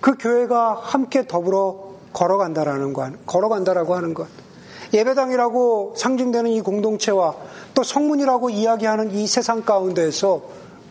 그 0.00 0.16
교회가 0.16 0.78
함께 0.80 1.26
더불어 1.26 1.96
걸어간다라는 2.12 2.92
것, 2.92 3.26
걸어간다라고 3.26 3.96
하는 3.96 4.14
것. 4.14 4.28
예배당이라고 4.92 5.94
상징되는 5.96 6.52
이 6.52 6.60
공동체와 6.60 7.34
또 7.74 7.82
성문이라고 7.82 8.50
이야기하는 8.50 9.10
이 9.10 9.26
세상 9.26 9.62
가운데에서 9.62 10.42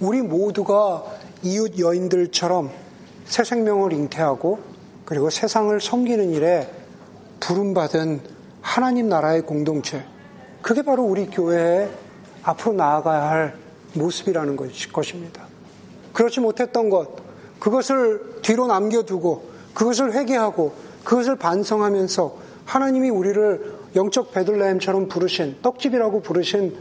우리 0.02 0.22
모두가 0.22 1.06
이웃 1.44 1.80
여인들처럼 1.80 2.70
새 3.24 3.46
생명을 3.46 3.94
잉태하고 3.94 4.60
그리고 5.06 5.30
세상을 5.30 5.80
섬기는 5.80 6.32
일에 6.32 6.70
부름받은 7.40 8.20
하나님 8.60 9.08
나라의 9.08 9.44
공동체. 9.44 10.12
그게 10.64 10.82
바로 10.82 11.04
우리 11.04 11.28
교회의 11.28 11.92
앞으로 12.42 12.74
나아가야 12.74 13.30
할 13.30 13.58
모습이라는 13.96 14.56
것입니다. 14.56 15.46
그렇지 16.14 16.40
못했던 16.40 16.90
것, 16.90 17.10
그것을 17.60 18.40
뒤로 18.42 18.68
남겨두고 18.68 19.44
그것을 19.74 20.14
회개하고 20.14 20.74
그것을 21.04 21.36
반성하면서 21.36 22.38
하나님이 22.66 23.10
우리를 23.10 23.74
영적 23.96 24.32
베들레헴처럼 24.32 25.10
부르신 25.10 25.58
떡집이라고 25.62 26.22
부르신 26.22 26.78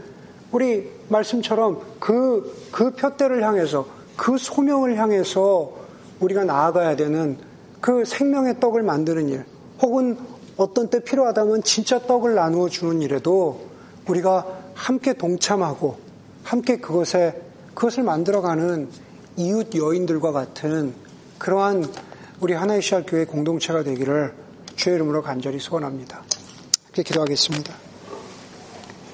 우리 0.53 0.89
말씀처럼 1.09 1.81
그, 1.99 2.55
그 2.71 2.91
표대를 2.91 3.43
향해서 3.43 3.85
그 4.15 4.37
소명을 4.37 4.97
향해서 4.97 5.73
우리가 6.21 6.45
나아가야 6.45 6.95
되는 6.95 7.37
그 7.81 8.05
생명의 8.05 8.61
떡을 8.61 8.81
만드는 8.81 9.27
일, 9.27 9.45
혹은 9.81 10.17
어떤 10.55 10.89
때 10.89 11.03
필요하다면 11.03 11.63
진짜 11.63 11.99
떡을 11.99 12.35
나누어 12.35 12.69
주는 12.69 13.01
일에도 13.01 13.72
우리가 14.07 14.45
함께 14.73 15.13
동참하고 15.13 15.99
함께 16.43 16.77
그것에 16.77 17.41
그것을 17.73 18.03
만들어가는 18.03 18.89
이웃 19.37 19.73
여인들과 19.73 20.31
같은 20.31 20.93
그러한 21.37 21.85
우리 22.39 22.53
하나의 22.53 22.81
시알 22.81 23.05
교회 23.05 23.25
공동체가 23.25 23.83
되기를 23.83 24.33
주의 24.75 24.95
이름으로 24.95 25.21
간절히 25.21 25.59
소원합니다. 25.59 26.23
이렇게 26.87 27.03
기도하겠습니다. 27.03 27.73